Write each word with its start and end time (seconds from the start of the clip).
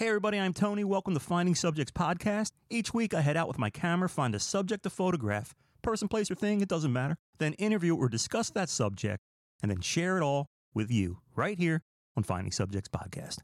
Hey, 0.00 0.08
everybody, 0.08 0.38
I'm 0.38 0.54
Tony. 0.54 0.82
Welcome 0.82 1.12
to 1.12 1.20
Finding 1.20 1.54
Subjects 1.54 1.92
Podcast. 1.92 2.52
Each 2.70 2.94
week, 2.94 3.12
I 3.12 3.20
head 3.20 3.36
out 3.36 3.48
with 3.48 3.58
my 3.58 3.68
camera, 3.68 4.08
find 4.08 4.34
a 4.34 4.40
subject 4.40 4.84
to 4.84 4.88
photograph, 4.88 5.54
person, 5.82 6.08
place, 6.08 6.30
or 6.30 6.34
thing, 6.34 6.62
it 6.62 6.70
doesn't 6.70 6.90
matter, 6.90 7.18
then 7.36 7.52
interview 7.58 7.94
or 7.94 8.08
discuss 8.08 8.48
that 8.52 8.70
subject, 8.70 9.22
and 9.60 9.70
then 9.70 9.82
share 9.82 10.16
it 10.16 10.22
all 10.22 10.46
with 10.72 10.90
you 10.90 11.18
right 11.36 11.58
here 11.58 11.82
on 12.16 12.22
Finding 12.22 12.50
Subjects 12.50 12.88
Podcast. 12.88 13.40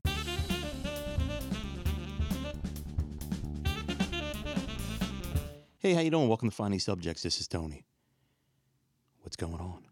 Hey, 5.81 5.93
how 5.93 6.01
you 6.01 6.11
doing? 6.11 6.27
Welcome 6.27 6.49
to 6.49 6.57
Finding 6.57 6.81
Subjects. 6.81 7.23
This 7.23 7.39
is 7.39 7.47
Tony. 7.47 7.85
What's 9.21 9.37
going 9.37 9.61
on? 9.61 9.85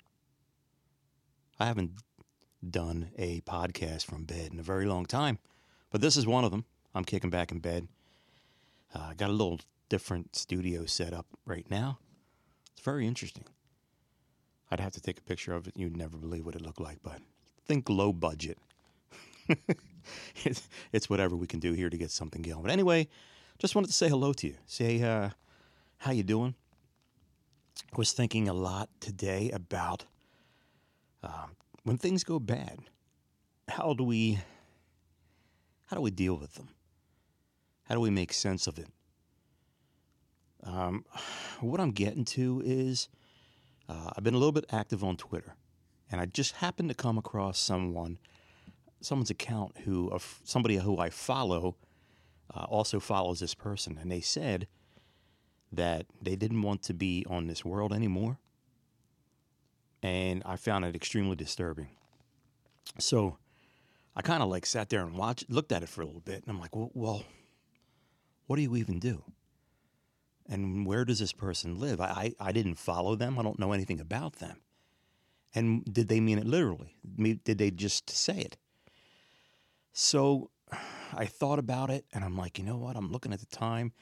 I 1.60 1.66
haven't 1.66 1.90
done 2.66 3.10
a 3.18 3.42
podcast 3.42 4.06
from 4.06 4.24
bed 4.24 4.50
in 4.50 4.58
a 4.58 4.62
very 4.62 4.86
long 4.86 5.04
time, 5.04 5.38
but 5.94 6.00
this 6.00 6.16
is 6.16 6.26
one 6.26 6.42
of 6.42 6.50
them. 6.50 6.64
I'm 6.92 7.04
kicking 7.04 7.30
back 7.30 7.52
in 7.52 7.60
bed. 7.60 7.86
Uh, 8.92 9.10
I 9.10 9.14
got 9.14 9.30
a 9.30 9.32
little 9.32 9.60
different 9.88 10.34
studio 10.34 10.86
set 10.86 11.14
up 11.14 11.26
right 11.46 11.70
now. 11.70 12.00
It's 12.72 12.82
very 12.82 13.06
interesting. 13.06 13.44
I'd 14.72 14.80
have 14.80 14.90
to 14.94 15.00
take 15.00 15.18
a 15.18 15.22
picture 15.22 15.54
of 15.54 15.68
it. 15.68 15.74
You'd 15.76 15.96
never 15.96 16.16
believe 16.16 16.44
what 16.44 16.56
it 16.56 16.62
looked 16.62 16.80
like, 16.80 16.98
but 17.04 17.20
think 17.64 17.88
low 17.88 18.12
budget. 18.12 18.58
it's, 20.44 20.68
it's 20.92 21.08
whatever 21.08 21.36
we 21.36 21.46
can 21.46 21.60
do 21.60 21.74
here 21.74 21.88
to 21.88 21.96
get 21.96 22.10
something 22.10 22.42
going. 22.42 22.62
But 22.62 22.72
anyway, 22.72 23.06
just 23.60 23.76
wanted 23.76 23.86
to 23.86 23.92
say 23.92 24.08
hello 24.08 24.32
to 24.32 24.48
you. 24.48 24.56
Say 24.66 25.00
uh, 25.00 25.30
how 25.98 26.10
you 26.10 26.24
doing. 26.24 26.56
I 27.92 27.96
was 27.96 28.12
thinking 28.12 28.48
a 28.48 28.52
lot 28.52 28.88
today 28.98 29.52
about 29.52 30.06
um, 31.22 31.54
when 31.84 31.98
things 31.98 32.24
go 32.24 32.40
bad. 32.40 32.80
How 33.68 33.94
do 33.94 34.02
we 34.02 34.40
how 35.94 35.98
do 35.98 36.02
we 36.02 36.10
deal 36.10 36.34
with 36.34 36.56
them? 36.56 36.70
How 37.84 37.94
do 37.94 38.00
we 38.00 38.10
make 38.10 38.32
sense 38.32 38.66
of 38.66 38.80
it? 38.80 38.88
Um, 40.64 41.04
what 41.60 41.78
I'm 41.78 41.92
getting 41.92 42.24
to 42.24 42.60
is 42.64 43.08
uh, 43.88 44.10
I've 44.16 44.24
been 44.24 44.34
a 44.34 44.38
little 44.38 44.50
bit 44.50 44.64
active 44.72 45.04
on 45.04 45.16
Twitter, 45.16 45.54
and 46.10 46.20
I 46.20 46.26
just 46.26 46.56
happened 46.56 46.88
to 46.88 46.96
come 46.96 47.16
across 47.16 47.60
someone, 47.60 48.18
someone's 49.02 49.30
account 49.30 49.78
who, 49.84 50.10
uh, 50.10 50.18
somebody 50.42 50.78
who 50.78 50.98
I 50.98 51.10
follow, 51.10 51.76
uh, 52.52 52.64
also 52.64 52.98
follows 52.98 53.38
this 53.38 53.54
person, 53.54 53.96
and 53.96 54.10
they 54.10 54.20
said 54.20 54.66
that 55.70 56.06
they 56.20 56.34
didn't 56.34 56.62
want 56.62 56.82
to 56.82 56.94
be 56.94 57.24
on 57.30 57.46
this 57.46 57.64
world 57.64 57.92
anymore, 57.92 58.40
and 60.02 60.42
I 60.44 60.56
found 60.56 60.84
it 60.86 60.96
extremely 60.96 61.36
disturbing. 61.36 61.90
So 62.98 63.38
I 64.16 64.22
kind 64.22 64.42
of 64.42 64.48
like 64.48 64.66
sat 64.66 64.90
there 64.90 65.02
and 65.02 65.16
watched, 65.16 65.50
looked 65.50 65.72
at 65.72 65.82
it 65.82 65.88
for 65.88 66.02
a 66.02 66.06
little 66.06 66.20
bit, 66.20 66.42
and 66.42 66.48
I'm 66.48 66.60
like, 66.60 66.74
well, 66.76 66.90
well 66.94 67.24
what 68.46 68.56
do 68.56 68.62
you 68.62 68.76
even 68.76 68.98
do? 68.98 69.22
And 70.46 70.86
where 70.86 71.04
does 71.04 71.18
this 71.18 71.32
person 71.32 71.78
live? 71.78 72.00
I, 72.00 72.34
I, 72.40 72.48
I 72.48 72.52
didn't 72.52 72.74
follow 72.74 73.16
them. 73.16 73.38
I 73.38 73.42
don't 73.42 73.58
know 73.58 73.72
anything 73.72 74.00
about 74.00 74.36
them. 74.36 74.58
And 75.54 75.84
did 75.84 76.08
they 76.08 76.20
mean 76.20 76.38
it 76.38 76.46
literally? 76.46 76.96
Did 77.16 77.58
they 77.58 77.70
just 77.70 78.10
say 78.10 78.38
it? 78.38 78.56
So 79.92 80.50
I 81.14 81.26
thought 81.26 81.58
about 81.58 81.90
it 81.90 82.04
and 82.12 82.24
I'm 82.24 82.36
like, 82.36 82.58
you 82.58 82.64
know 82.64 82.76
what? 82.76 82.96
I'm 82.96 83.10
looking 83.10 83.32
at 83.32 83.40
the 83.40 83.46
time 83.46 83.92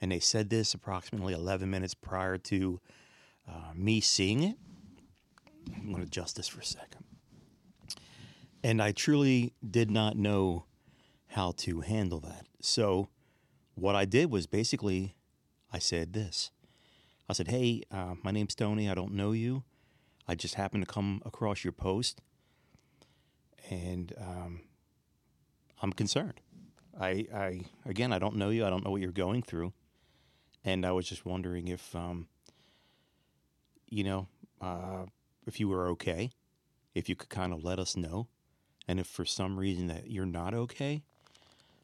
and 0.00 0.10
they 0.10 0.18
said 0.18 0.50
this 0.50 0.74
approximately 0.74 1.34
11 1.34 1.70
minutes 1.70 1.94
prior 1.94 2.38
to 2.38 2.80
uh, 3.48 3.72
me 3.74 4.00
seeing 4.00 4.42
it. 4.42 4.56
I'm 5.76 5.84
going 5.92 5.96
to 5.96 6.02
adjust 6.02 6.36
this 6.36 6.48
for 6.48 6.60
a 6.60 6.64
second. 6.64 7.04
And 8.62 8.80
I 8.80 8.92
truly 8.92 9.54
did 9.68 9.90
not 9.90 10.16
know 10.16 10.66
how 11.28 11.52
to 11.58 11.80
handle 11.80 12.20
that. 12.20 12.46
So 12.60 13.08
what 13.74 13.96
I 13.96 14.04
did 14.04 14.30
was 14.30 14.46
basically 14.46 15.16
I 15.72 15.78
said 15.78 16.12
this. 16.12 16.50
I 17.28 17.32
said, 17.32 17.48
Hey, 17.48 17.82
uh, 17.90 18.14
my 18.22 18.30
name's 18.30 18.54
Tony. 18.54 18.88
I 18.88 18.94
don't 18.94 19.14
know 19.14 19.32
you. 19.32 19.64
I 20.28 20.34
just 20.34 20.54
happened 20.54 20.86
to 20.86 20.92
come 20.92 21.22
across 21.24 21.64
your 21.64 21.72
post 21.72 22.20
and 23.70 24.12
um, 24.20 24.60
I'm 25.80 25.92
concerned. 25.92 26.40
I, 27.00 27.26
I, 27.34 27.60
again, 27.86 28.12
I 28.12 28.18
don't 28.18 28.36
know 28.36 28.50
you. 28.50 28.66
I 28.66 28.70
don't 28.70 28.84
know 28.84 28.90
what 28.90 29.00
you're 29.00 29.12
going 29.12 29.42
through. 29.42 29.72
And 30.64 30.86
I 30.86 30.92
was 30.92 31.08
just 31.08 31.24
wondering 31.24 31.68
if, 31.68 31.94
um, 31.96 32.28
you 33.88 34.04
know, 34.04 34.28
uh, 34.60 35.06
if 35.46 35.58
you 35.58 35.68
were 35.68 35.88
okay, 35.88 36.30
if 36.94 37.08
you 37.08 37.16
could 37.16 37.30
kind 37.30 37.52
of 37.52 37.64
let 37.64 37.78
us 37.78 37.96
know. 37.96 38.28
And 38.88 38.98
if 38.98 39.06
for 39.06 39.24
some 39.24 39.58
reason 39.58 39.86
that 39.88 40.10
you're 40.10 40.26
not 40.26 40.54
okay, 40.54 41.02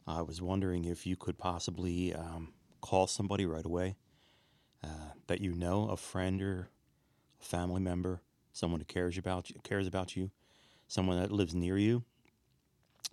I 0.06 0.22
was 0.22 0.42
wondering 0.42 0.84
if 0.84 1.06
you 1.06 1.16
could 1.16 1.38
possibly 1.38 2.14
um, 2.14 2.52
call 2.80 3.06
somebody 3.06 3.46
right 3.46 3.64
away 3.64 3.96
uh, 4.82 5.12
that 5.26 5.40
you 5.40 5.52
know, 5.52 5.88
a 5.88 5.96
friend 5.96 6.40
or 6.42 6.70
a 7.40 7.44
family 7.44 7.80
member, 7.80 8.22
someone 8.52 8.80
who 8.80 8.86
cares 8.86 9.18
about 9.18 9.50
you, 9.50 9.56
cares 9.62 9.86
about 9.86 10.16
you, 10.16 10.30
someone 10.86 11.20
that 11.20 11.30
lives 11.30 11.54
near 11.54 11.76
you, 11.76 12.04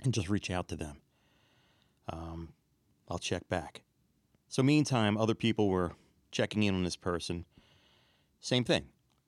and 0.04 0.14
just 0.14 0.30
reach 0.30 0.50
out 0.50 0.68
to 0.70 0.76
them. 0.76 0.98
Um, 2.10 2.54
I'll 3.10 3.20
check 3.20 3.48
back. 3.50 3.82
So, 4.48 4.64
meantime, 4.64 5.18
other 5.18 5.36
people 5.36 5.70
were 5.70 5.94
checking 6.32 6.64
in 6.64 6.76
on 6.76 6.84
this 6.84 6.96
person. 6.96 7.46
Same 8.40 8.64
thing. 8.64 8.86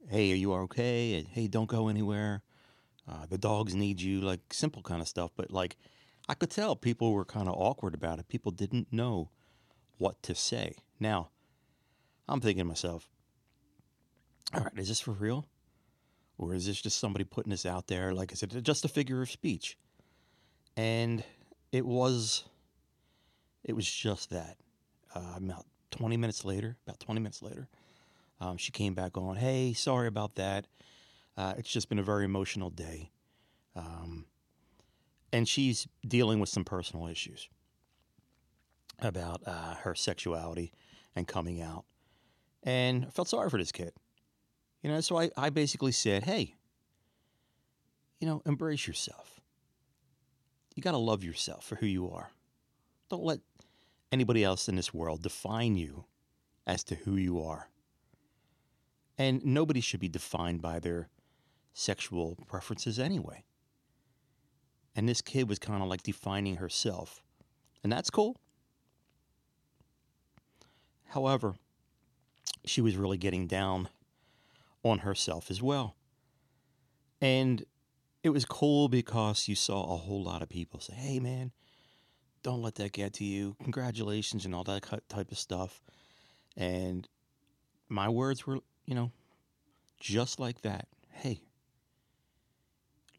Hey, 0.09 0.31
are 0.31 0.35
you 0.35 0.53
okay? 0.53 1.27
Hey, 1.29 1.47
don't 1.47 1.67
go 1.67 1.87
anywhere. 1.87 2.43
Uh, 3.09 3.25
the 3.29 3.37
dogs 3.37 3.73
need 3.73 4.01
you. 4.01 4.21
Like 4.21 4.53
simple 4.53 4.81
kind 4.81 5.01
of 5.01 5.07
stuff. 5.07 5.31
But 5.35 5.51
like, 5.51 5.77
I 6.27 6.33
could 6.33 6.49
tell 6.49 6.75
people 6.75 7.13
were 7.13 7.25
kind 7.25 7.47
of 7.47 7.55
awkward 7.57 7.93
about 7.93 8.19
it. 8.19 8.27
People 8.27 8.51
didn't 8.51 8.91
know 8.91 9.29
what 9.97 10.21
to 10.23 10.35
say. 10.35 10.75
Now, 10.99 11.29
I'm 12.27 12.41
thinking 12.41 12.63
to 12.63 12.65
myself, 12.65 13.09
all 14.53 14.61
right, 14.61 14.73
is 14.77 14.89
this 14.89 14.99
for 14.99 15.11
real? 15.11 15.47
Or 16.37 16.53
is 16.53 16.67
this 16.67 16.81
just 16.81 16.99
somebody 16.99 17.23
putting 17.23 17.49
this 17.49 17.65
out 17.65 17.87
there? 17.87 18.13
Like 18.13 18.31
I 18.31 18.35
said, 18.35 18.63
just 18.63 18.85
a 18.85 18.89
figure 18.89 19.21
of 19.21 19.31
speech. 19.31 19.77
And 20.75 21.23
it 21.71 21.85
was, 21.85 22.43
it 23.63 23.75
was 23.75 23.91
just 23.91 24.29
that. 24.29 24.57
Uh, 25.15 25.33
about 25.37 25.65
20 25.91 26.17
minutes 26.17 26.45
later, 26.45 26.77
about 26.85 26.99
20 26.99 27.21
minutes 27.21 27.41
later, 27.41 27.67
um, 28.39 28.57
she 28.57 28.71
came 28.71 28.93
back 28.93 29.17
on, 29.17 29.35
hey, 29.37 29.73
sorry 29.73 30.07
about 30.07 30.35
that. 30.35 30.67
Uh, 31.37 31.53
it's 31.57 31.71
just 31.71 31.87
been 31.87 31.99
a 31.99 32.03
very 32.03 32.25
emotional 32.25 32.69
day. 32.69 33.11
Um, 33.75 34.25
and 35.31 35.47
she's 35.47 35.87
dealing 36.07 36.39
with 36.39 36.49
some 36.49 36.65
personal 36.65 37.07
issues 37.07 37.47
about 38.99 39.41
uh, 39.45 39.75
her 39.75 39.93
sexuality 39.93 40.73
and 41.15 41.27
coming 41.27 41.61
out. 41.61 41.85
And 42.63 43.05
I 43.05 43.09
felt 43.11 43.27
sorry 43.27 43.49
for 43.49 43.59
this 43.59 43.71
kid. 43.71 43.93
You 44.81 44.89
know, 44.89 45.01
so 45.01 45.19
I, 45.19 45.29
I 45.37 45.49
basically 45.49 45.91
said, 45.91 46.23
hey, 46.23 46.55
you 48.19 48.27
know, 48.27 48.41
embrace 48.45 48.87
yourself. 48.87 49.39
You 50.75 50.81
got 50.81 50.91
to 50.91 50.97
love 50.97 51.23
yourself 51.23 51.65
for 51.65 51.75
who 51.75 51.85
you 51.85 52.09
are. 52.09 52.31
Don't 53.09 53.23
let 53.23 53.39
anybody 54.11 54.43
else 54.43 54.67
in 54.67 54.75
this 54.75 54.93
world 54.93 55.21
define 55.21 55.75
you 55.75 56.05
as 56.65 56.83
to 56.85 56.95
who 56.95 57.15
you 57.15 57.41
are. 57.41 57.69
And 59.17 59.43
nobody 59.45 59.81
should 59.81 59.99
be 59.99 60.09
defined 60.09 60.61
by 60.61 60.79
their 60.79 61.09
sexual 61.77 62.35
preferences 62.47 62.97
anyway. 62.97 63.43
And 64.95 65.07
this 65.07 65.21
kid 65.21 65.47
was 65.47 65.59
kind 65.59 65.83
of 65.83 65.87
like 65.87 66.01
defining 66.01 66.55
herself. 66.55 67.21
And 67.83 67.91
that's 67.91 68.09
cool. 68.09 68.35
However, 71.09 71.53
she 72.65 72.81
was 72.81 72.95
really 72.95 73.17
getting 73.17 73.45
down 73.45 73.89
on 74.83 74.99
herself 74.99 75.51
as 75.51 75.61
well. 75.61 75.95
And 77.21 77.63
it 78.23 78.29
was 78.29 78.43
cool 78.43 78.89
because 78.89 79.47
you 79.47 79.55
saw 79.55 79.93
a 79.93 79.97
whole 79.97 80.23
lot 80.23 80.41
of 80.41 80.49
people 80.49 80.79
say, 80.79 80.93
hey, 80.93 81.19
man, 81.19 81.51
don't 82.41 82.63
let 82.63 82.75
that 82.75 82.91
get 82.91 83.13
to 83.13 83.23
you. 83.23 83.55
Congratulations 83.61 84.45
and 84.45 84.55
all 84.55 84.63
that 84.63 84.83
type 85.09 85.31
of 85.31 85.37
stuff. 85.37 85.79
And 86.55 87.07
my 87.87 88.09
words 88.09 88.47
were, 88.47 88.59
you 88.85 88.95
know, 88.95 89.11
just 89.99 90.39
like 90.39 90.61
that. 90.61 90.87
Hey, 91.11 91.41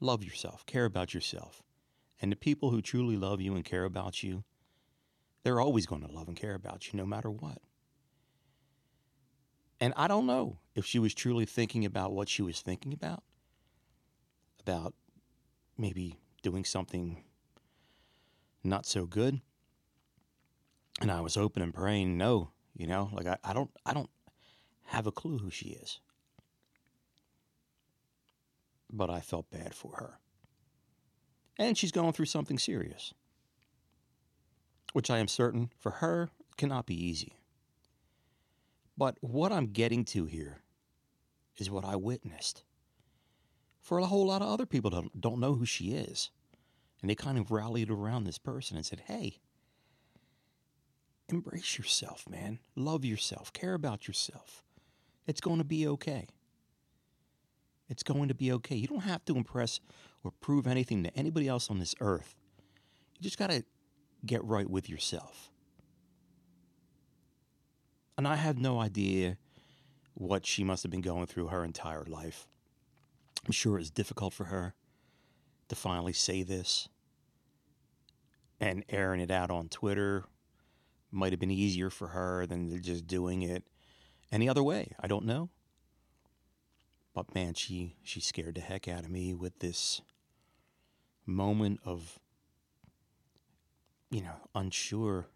love 0.00 0.24
yourself, 0.24 0.64
care 0.66 0.84
about 0.84 1.14
yourself. 1.14 1.62
And 2.20 2.32
the 2.32 2.36
people 2.36 2.70
who 2.70 2.82
truly 2.82 3.16
love 3.16 3.40
you 3.40 3.54
and 3.54 3.64
care 3.64 3.84
about 3.84 4.22
you, 4.22 4.44
they're 5.44 5.60
always 5.60 5.86
going 5.86 6.02
to 6.02 6.12
love 6.12 6.28
and 6.28 6.36
care 6.36 6.54
about 6.54 6.92
you 6.92 6.96
no 6.96 7.06
matter 7.06 7.30
what. 7.30 7.58
And 9.80 9.92
I 9.96 10.08
don't 10.08 10.26
know 10.26 10.58
if 10.74 10.84
she 10.84 10.98
was 10.98 11.14
truly 11.14 11.44
thinking 11.44 11.84
about 11.84 12.12
what 12.12 12.28
she 12.28 12.42
was 12.42 12.60
thinking 12.60 12.92
about, 12.92 13.22
about 14.60 14.94
maybe 15.76 16.16
doing 16.42 16.64
something 16.64 17.22
not 18.64 18.86
so 18.86 19.06
good. 19.06 19.40
And 21.00 21.12
I 21.12 21.20
was 21.20 21.36
hoping 21.36 21.62
and 21.62 21.72
praying, 21.72 22.18
no, 22.18 22.50
you 22.76 22.88
know, 22.88 23.10
like 23.12 23.26
I, 23.26 23.36
I 23.44 23.52
don't 23.52 23.70
I 23.86 23.94
don't 23.94 24.10
have 24.86 25.06
a 25.06 25.12
clue 25.12 25.38
who 25.38 25.50
she 25.50 25.68
is. 25.68 26.00
But 28.90 29.10
I 29.10 29.20
felt 29.20 29.50
bad 29.50 29.74
for 29.74 29.96
her. 29.96 30.18
And 31.58 31.76
she's 31.76 31.92
going 31.92 32.12
through 32.12 32.26
something 32.26 32.58
serious. 32.58 33.12
which 34.92 35.10
I 35.10 35.18
am 35.18 35.28
certain 35.28 35.70
for 35.78 35.90
her 35.90 36.30
cannot 36.56 36.86
be 36.86 36.94
easy. 36.94 37.34
But 38.96 39.16
what 39.20 39.52
I'm 39.52 39.66
getting 39.66 40.04
to 40.06 40.24
here 40.24 40.62
is 41.56 41.70
what 41.70 41.84
I 41.84 41.96
witnessed. 41.96 42.64
For 43.80 43.98
a 43.98 44.06
whole 44.06 44.26
lot 44.26 44.42
of 44.42 44.48
other 44.48 44.66
people 44.66 44.90
don't, 44.90 45.20
don't 45.20 45.40
know 45.40 45.54
who 45.54 45.64
she 45.64 45.92
is. 45.92 46.30
And 47.00 47.08
they 47.08 47.14
kind 47.14 47.38
of 47.38 47.50
rallied 47.50 47.90
around 47.90 48.24
this 48.24 48.38
person 48.38 48.76
and 48.76 48.84
said, 48.84 49.02
hey, 49.06 49.38
embrace 51.28 51.78
yourself, 51.78 52.28
man. 52.28 52.58
Love 52.74 53.04
yourself. 53.04 53.52
Care 53.52 53.74
about 53.74 54.08
yourself. 54.08 54.64
It's 55.26 55.40
going 55.40 55.58
to 55.58 55.64
be 55.64 55.86
okay. 55.86 56.26
It's 57.88 58.02
going 58.02 58.28
to 58.28 58.34
be 58.34 58.52
okay. 58.52 58.76
You 58.76 58.86
don't 58.86 59.00
have 59.00 59.24
to 59.26 59.36
impress 59.36 59.80
or 60.22 60.30
prove 60.40 60.66
anything 60.66 61.02
to 61.04 61.16
anybody 61.16 61.48
else 61.48 61.70
on 61.70 61.78
this 61.78 61.94
earth. 62.00 62.34
You 63.16 63.22
just 63.22 63.38
got 63.38 63.50
to 63.50 63.64
get 64.26 64.44
right 64.44 64.68
with 64.68 64.88
yourself. 64.88 65.50
And 68.16 68.26
I 68.26 68.36
have 68.36 68.58
no 68.58 68.80
idea 68.80 69.38
what 70.14 70.44
she 70.44 70.64
must 70.64 70.82
have 70.82 70.90
been 70.90 71.00
going 71.00 71.26
through 71.26 71.46
her 71.46 71.64
entire 71.64 72.04
life. 72.04 72.46
I'm 73.46 73.52
sure 73.52 73.78
it's 73.78 73.90
difficult 73.90 74.34
for 74.34 74.44
her 74.44 74.74
to 75.68 75.76
finally 75.76 76.12
say 76.12 76.42
this. 76.42 76.88
And 78.60 78.84
airing 78.88 79.20
it 79.20 79.30
out 79.30 79.50
on 79.52 79.68
Twitter 79.68 80.24
might 81.12 81.32
have 81.32 81.38
been 81.38 81.50
easier 81.50 81.90
for 81.90 82.08
her 82.08 82.44
than 82.44 82.82
just 82.82 83.06
doing 83.06 83.42
it 83.42 83.62
any 84.32 84.48
other 84.48 84.62
way. 84.62 84.92
I 85.00 85.06
don't 85.06 85.24
know. 85.24 85.50
But 87.18 87.34
man, 87.34 87.54
she 87.54 87.96
she 88.04 88.20
scared 88.20 88.54
the 88.54 88.60
heck 88.60 88.86
out 88.86 89.00
of 89.00 89.10
me 89.10 89.34
with 89.34 89.58
this 89.58 90.02
moment 91.26 91.80
of 91.84 92.20
you 94.08 94.22
know, 94.22 94.36
unsure 94.54 95.26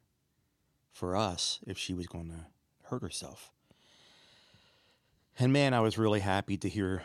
for 0.93 1.17
us 1.17 1.59
if 1.67 1.77
she 1.77 1.93
was 1.93 2.07
going 2.07 2.29
to 2.29 2.47
hurt 2.85 3.03
herself. 3.03 3.51
And 5.41 5.53
man, 5.53 5.75
I 5.75 5.81
was 5.81 5.99
really 5.99 6.21
happy 6.21 6.57
to 6.59 6.69
hear, 6.69 7.03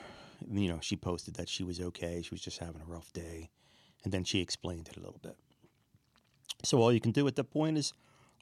you 0.48 0.70
know, 0.70 0.78
she 0.80 0.96
posted 0.96 1.38
that 1.38 1.50
she 1.50 1.64
was 1.64 1.82
okay. 1.82 2.22
She 2.22 2.36
was 2.36 2.42
just 2.42 2.60
having 2.60 2.80
a 2.80 2.86
rough 2.86 3.12
day. 3.14 3.50
And 4.04 4.14
then 4.14 4.24
she 4.24 4.42
explained 4.42 4.90
it 4.90 4.98
a 4.98 5.00
little 5.00 5.20
bit. 5.24 5.38
So 6.64 6.80
all 6.84 6.94
you 6.94 7.02
can 7.02 7.12
do 7.12 7.28
at 7.28 7.36
that 7.38 7.50
point 7.50 7.80
is 7.80 7.94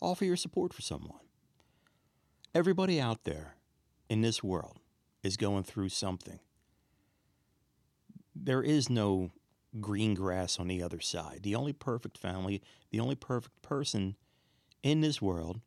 offer 0.02 0.26
your 0.26 0.36
support 0.36 0.74
for 0.74 0.82
someone. 0.82 1.22
Everybody 2.54 3.00
out 3.00 3.24
there 3.24 3.56
in 4.10 4.20
this 4.20 4.44
world 4.44 4.82
is 5.26 5.38
going 5.38 5.64
through 5.64 5.90
something. 5.90 6.40
There 8.36 8.62
is 8.62 8.92
no 8.92 9.32
green 9.82 10.14
grass 10.14 10.60
on 10.60 10.68
the 10.68 10.84
other 10.84 11.00
side. 11.00 11.40
The 11.42 11.56
only 11.56 11.74
perfect 11.74 12.20
family, 12.20 12.62
the 12.92 13.00
only 13.00 13.16
perfect 13.16 13.64
person 13.64 14.18
in 14.84 15.02
this 15.02 15.20
world 15.24 15.62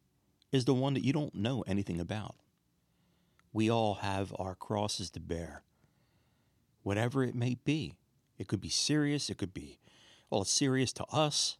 is 0.52 0.64
the 0.64 0.74
one 0.74 0.94
that 0.94 1.04
you 1.04 1.12
don't 1.12 1.34
know 1.34 1.64
anything 1.66 1.98
about. 1.98 2.36
We 3.52 3.68
all 3.68 3.94
have 3.94 4.32
our 4.38 4.54
crosses 4.54 5.10
to 5.10 5.20
bear, 5.20 5.64
whatever 6.84 7.24
it 7.24 7.34
may 7.34 7.56
be. 7.64 7.96
It 8.38 8.46
could 8.46 8.60
be 8.60 8.68
serious, 8.68 9.28
it 9.28 9.38
could 9.38 9.52
be, 9.52 9.80
well, 10.30 10.42
it's 10.42 10.52
serious 10.52 10.92
to 10.92 11.04
us. 11.06 11.58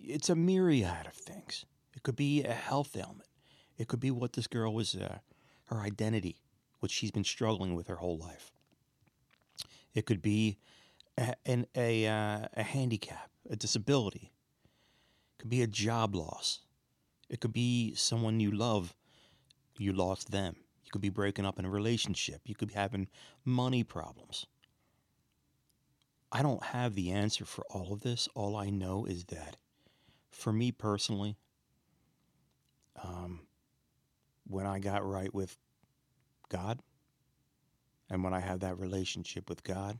It's 0.00 0.28
a 0.28 0.34
myriad 0.34 1.06
of 1.06 1.12
things. 1.12 1.64
It 1.94 2.02
could 2.02 2.16
be 2.16 2.42
a 2.42 2.52
health 2.52 2.96
ailment. 2.96 3.28
It 3.76 3.86
could 3.86 4.00
be 4.00 4.10
what 4.10 4.32
this 4.32 4.48
girl 4.48 4.74
was, 4.74 4.96
uh, 4.96 5.18
her 5.66 5.80
identity, 5.82 6.40
which 6.80 6.92
she's 6.92 7.10
been 7.10 7.24
struggling 7.24 7.74
with 7.74 7.86
her 7.88 7.96
whole 7.96 8.18
life. 8.18 8.52
It 9.94 10.06
could 10.06 10.22
be 10.22 10.58
a, 11.16 11.34
a, 11.46 11.64
a, 11.74 12.06
uh, 12.06 12.46
a 12.54 12.62
handicap, 12.62 13.30
a 13.50 13.56
disability. 13.56 14.32
It 15.34 15.42
could 15.42 15.50
be 15.50 15.62
a 15.62 15.66
job 15.66 16.14
loss. 16.14 16.60
It 17.28 17.40
could 17.40 17.52
be 17.52 17.94
someone 17.94 18.40
you 18.40 18.50
love, 18.50 18.94
you 19.76 19.92
lost 19.92 20.30
them. 20.30 20.56
You 20.84 20.90
could 20.90 21.02
be 21.02 21.10
breaking 21.10 21.44
up 21.44 21.58
in 21.58 21.66
a 21.66 21.70
relationship. 21.70 22.40
You 22.46 22.54
could 22.54 22.68
be 22.68 22.74
having 22.74 23.08
money 23.44 23.84
problems. 23.84 24.46
I 26.32 26.42
don't 26.42 26.62
have 26.62 26.94
the 26.94 27.10
answer 27.10 27.44
for 27.44 27.64
all 27.70 27.92
of 27.92 28.00
this. 28.00 28.28
All 28.34 28.56
I 28.56 28.70
know 28.70 29.04
is 29.04 29.24
that 29.26 29.56
for 30.30 30.52
me 30.52 30.72
personally, 30.72 31.36
um, 33.02 33.40
when 34.46 34.66
I 34.66 34.78
got 34.78 35.06
right 35.06 35.32
with 35.34 35.56
God 36.48 36.82
and 38.10 38.24
when 38.24 38.34
I 38.34 38.40
have 38.40 38.60
that 38.60 38.78
relationship 38.78 39.48
with 39.48 39.62
God 39.62 39.98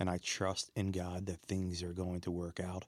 and 0.00 0.08
I 0.08 0.18
trust 0.18 0.70
in 0.74 0.90
God 0.90 1.26
that 1.26 1.42
things 1.42 1.82
are 1.82 1.92
going 1.92 2.20
to 2.22 2.30
work 2.30 2.60
out, 2.60 2.84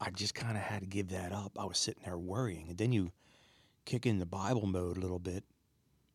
I 0.00 0.10
just 0.10 0.34
kind 0.34 0.56
of 0.56 0.62
had 0.62 0.80
to 0.80 0.86
give 0.86 1.08
that 1.10 1.32
up. 1.32 1.56
I 1.58 1.64
was 1.64 1.78
sitting 1.78 2.02
there 2.04 2.18
worrying. 2.18 2.68
And 2.68 2.78
then 2.78 2.92
you 2.92 3.12
kick 3.84 4.06
in 4.06 4.18
the 4.18 4.26
Bible 4.26 4.66
mode 4.66 4.96
a 4.96 5.00
little 5.00 5.18
bit 5.18 5.44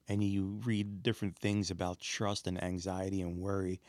and 0.08 0.24
you 0.24 0.60
read 0.66 1.04
different 1.04 1.38
things 1.38 1.72
about 1.72 2.00
trust 2.00 2.48
and 2.48 2.62
anxiety 2.62 3.22
and 3.22 3.38
worry. 3.38 3.80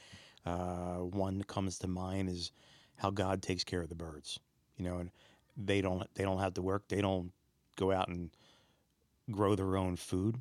Uh, 0.47 0.99
one 0.99 1.39
that 1.39 1.49
comes 1.49 1.79
to 1.79 1.89
mind 1.89 2.29
is 2.29 2.53
how 2.97 3.11
God 3.11 3.43
takes 3.43 3.65
care 3.65 3.83
of 3.83 3.89
the 3.89 3.95
birds. 3.95 4.39
You 4.77 4.85
know, 4.85 4.99
and 4.99 5.11
they 5.57 5.83
don't 5.83 6.07
they 6.15 6.25
don't 6.25 6.39
have 6.39 6.55
to 6.55 6.63
work. 6.63 6.85
They 6.89 7.03
don't 7.03 7.33
go 7.77 7.93
out 7.93 8.09
and 8.09 8.31
grow 9.31 9.55
their 9.55 9.77
own 9.77 9.97
food. 9.97 10.41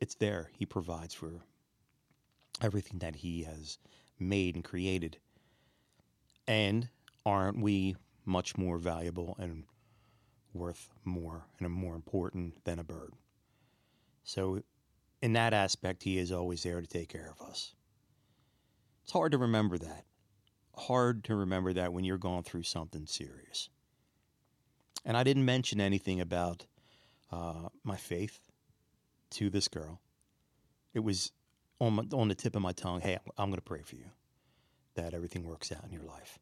It's 0.00 0.14
there. 0.16 0.50
He 0.56 0.66
provides 0.66 1.14
for 1.14 1.44
everything 2.60 2.98
that 2.98 3.16
he 3.16 3.44
has 3.44 3.78
made 4.18 4.54
and 4.54 4.64
created. 4.64 5.18
And 6.48 6.88
aren't 7.24 7.60
we 7.60 7.96
much 8.24 8.56
more 8.56 8.78
valuable 8.78 9.36
and 9.38 9.64
worth 10.52 10.88
more 11.04 11.46
and 11.58 11.70
more 11.70 11.94
important 11.94 12.64
than 12.64 12.78
a 12.78 12.84
bird. 12.84 13.12
So, 14.24 14.62
in 15.22 15.32
that 15.34 15.52
aspect, 15.52 16.02
he 16.02 16.18
is 16.18 16.32
always 16.32 16.62
there 16.62 16.80
to 16.80 16.86
take 16.86 17.08
care 17.08 17.32
of 17.38 17.46
us. 17.46 17.74
It's 19.02 19.12
hard 19.12 19.32
to 19.32 19.38
remember 19.38 19.78
that. 19.78 20.04
Hard 20.74 21.24
to 21.24 21.34
remember 21.34 21.72
that 21.74 21.92
when 21.92 22.04
you're 22.04 22.18
going 22.18 22.42
through 22.42 22.62
something 22.62 23.06
serious. 23.06 23.68
And 25.04 25.16
I 25.16 25.22
didn't 25.22 25.44
mention 25.44 25.80
anything 25.80 26.20
about 26.20 26.66
uh, 27.30 27.68
my 27.84 27.96
faith 27.96 28.49
to 29.30 29.50
this 29.50 29.68
girl. 29.68 30.00
It 30.94 31.00
was 31.00 31.32
on, 31.78 31.94
my, 31.94 32.04
on 32.12 32.28
the 32.28 32.34
tip 32.34 32.56
of 32.56 32.62
my 32.62 32.72
tongue 32.72 33.00
hey, 33.00 33.18
I'm 33.38 33.50
going 33.50 33.56
to 33.56 33.62
pray 33.62 33.82
for 33.82 33.96
you 33.96 34.10
that 34.94 35.14
everything 35.14 35.44
works 35.44 35.72
out 35.72 35.84
in 35.84 35.92
your 35.92 36.02
life. 36.02 36.38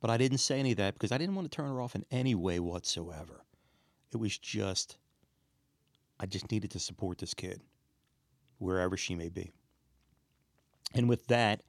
But 0.00 0.10
I 0.10 0.16
didn't 0.16 0.38
say 0.38 0.58
any 0.58 0.72
of 0.72 0.78
that 0.78 0.94
because 0.94 1.12
I 1.12 1.18
didn't 1.18 1.34
want 1.34 1.50
to 1.50 1.54
turn 1.54 1.68
her 1.68 1.80
off 1.80 1.94
in 1.94 2.04
any 2.10 2.34
way 2.34 2.58
whatsoever. 2.58 3.44
It 4.12 4.16
was 4.16 4.36
just, 4.38 4.96
I 6.18 6.26
just 6.26 6.50
needed 6.50 6.70
to 6.72 6.78
support 6.78 7.18
this 7.18 7.34
kid, 7.34 7.60
wherever 8.58 8.96
she 8.96 9.14
may 9.14 9.28
be. 9.28 9.52
And 10.94 11.08
with 11.08 11.26
that, 11.28 11.62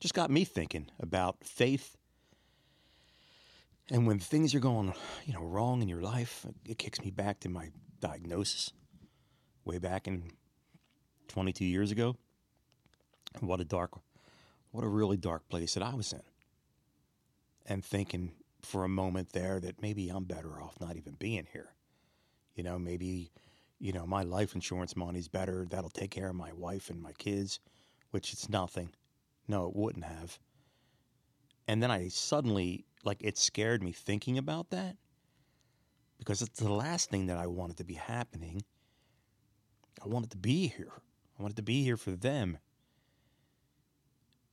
just 0.00 0.14
got 0.14 0.30
me 0.30 0.44
thinking 0.44 0.90
about 0.98 1.44
faith. 1.44 1.96
And 3.90 4.06
when 4.06 4.18
things 4.18 4.54
are 4.54 4.60
going, 4.60 4.92
you 5.26 5.34
know, 5.34 5.42
wrong 5.42 5.82
in 5.82 5.88
your 5.88 6.00
life, 6.00 6.46
it 6.64 6.78
kicks 6.78 7.00
me 7.00 7.10
back 7.10 7.40
to 7.40 7.48
my 7.48 7.68
diagnosis 8.00 8.72
way 9.64 9.78
back 9.78 10.06
in 10.06 10.30
22 11.28 11.64
years 11.64 11.90
ago. 11.90 12.16
What 13.40 13.60
a 13.60 13.64
dark, 13.64 13.90
what 14.70 14.84
a 14.84 14.88
really 14.88 15.16
dark 15.16 15.48
place 15.48 15.74
that 15.74 15.82
I 15.82 15.94
was 15.94 16.12
in 16.12 16.22
and 17.66 17.84
thinking 17.84 18.32
for 18.62 18.84
a 18.84 18.88
moment 18.88 19.30
there 19.32 19.60
that 19.60 19.82
maybe 19.82 20.08
I'm 20.08 20.24
better 20.24 20.60
off 20.60 20.80
not 20.80 20.96
even 20.96 21.14
being 21.14 21.46
here. 21.52 21.70
You 22.54 22.62
know, 22.62 22.78
maybe, 22.78 23.30
you 23.78 23.92
know, 23.92 24.06
my 24.06 24.22
life 24.22 24.54
insurance 24.54 24.96
money's 24.96 25.28
better. 25.28 25.66
That'll 25.68 25.90
take 25.90 26.10
care 26.10 26.28
of 26.28 26.36
my 26.36 26.52
wife 26.52 26.90
and 26.90 27.02
my 27.02 27.12
kids, 27.12 27.58
which 28.10 28.32
it's 28.32 28.48
nothing. 28.48 28.90
No, 29.48 29.66
it 29.66 29.76
wouldn't 29.76 30.04
have. 30.04 30.38
And 31.66 31.82
then 31.82 31.90
I 31.90 32.08
suddenly, 32.08 32.84
like, 33.04 33.18
it 33.20 33.38
scared 33.38 33.82
me 33.82 33.92
thinking 33.92 34.38
about 34.38 34.70
that 34.70 34.96
because 36.18 36.42
it's 36.42 36.60
the 36.60 36.72
last 36.72 37.10
thing 37.10 37.26
that 37.26 37.38
I 37.38 37.46
wanted 37.46 37.78
to 37.78 37.84
be 37.84 37.94
happening. 37.94 38.62
I 40.02 40.08
wanted 40.08 40.30
to 40.32 40.36
be 40.36 40.68
here. 40.68 40.92
I 41.38 41.42
wanted 41.42 41.56
to 41.56 41.62
be 41.62 41.82
here 41.82 41.96
for 41.96 42.12
them. 42.12 42.58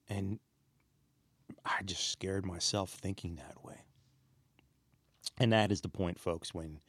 And 0.09 0.39
I 1.65 1.83
just 1.83 2.09
scared 2.09 2.45
myself 2.45 2.91
thinking 2.91 3.35
that 3.35 3.63
way. 3.63 3.85
And 5.37 5.53
that 5.53 5.71
is 5.71 5.81
the 5.81 5.89
point, 5.89 6.19
folks, 6.19 6.53
when 6.53 6.79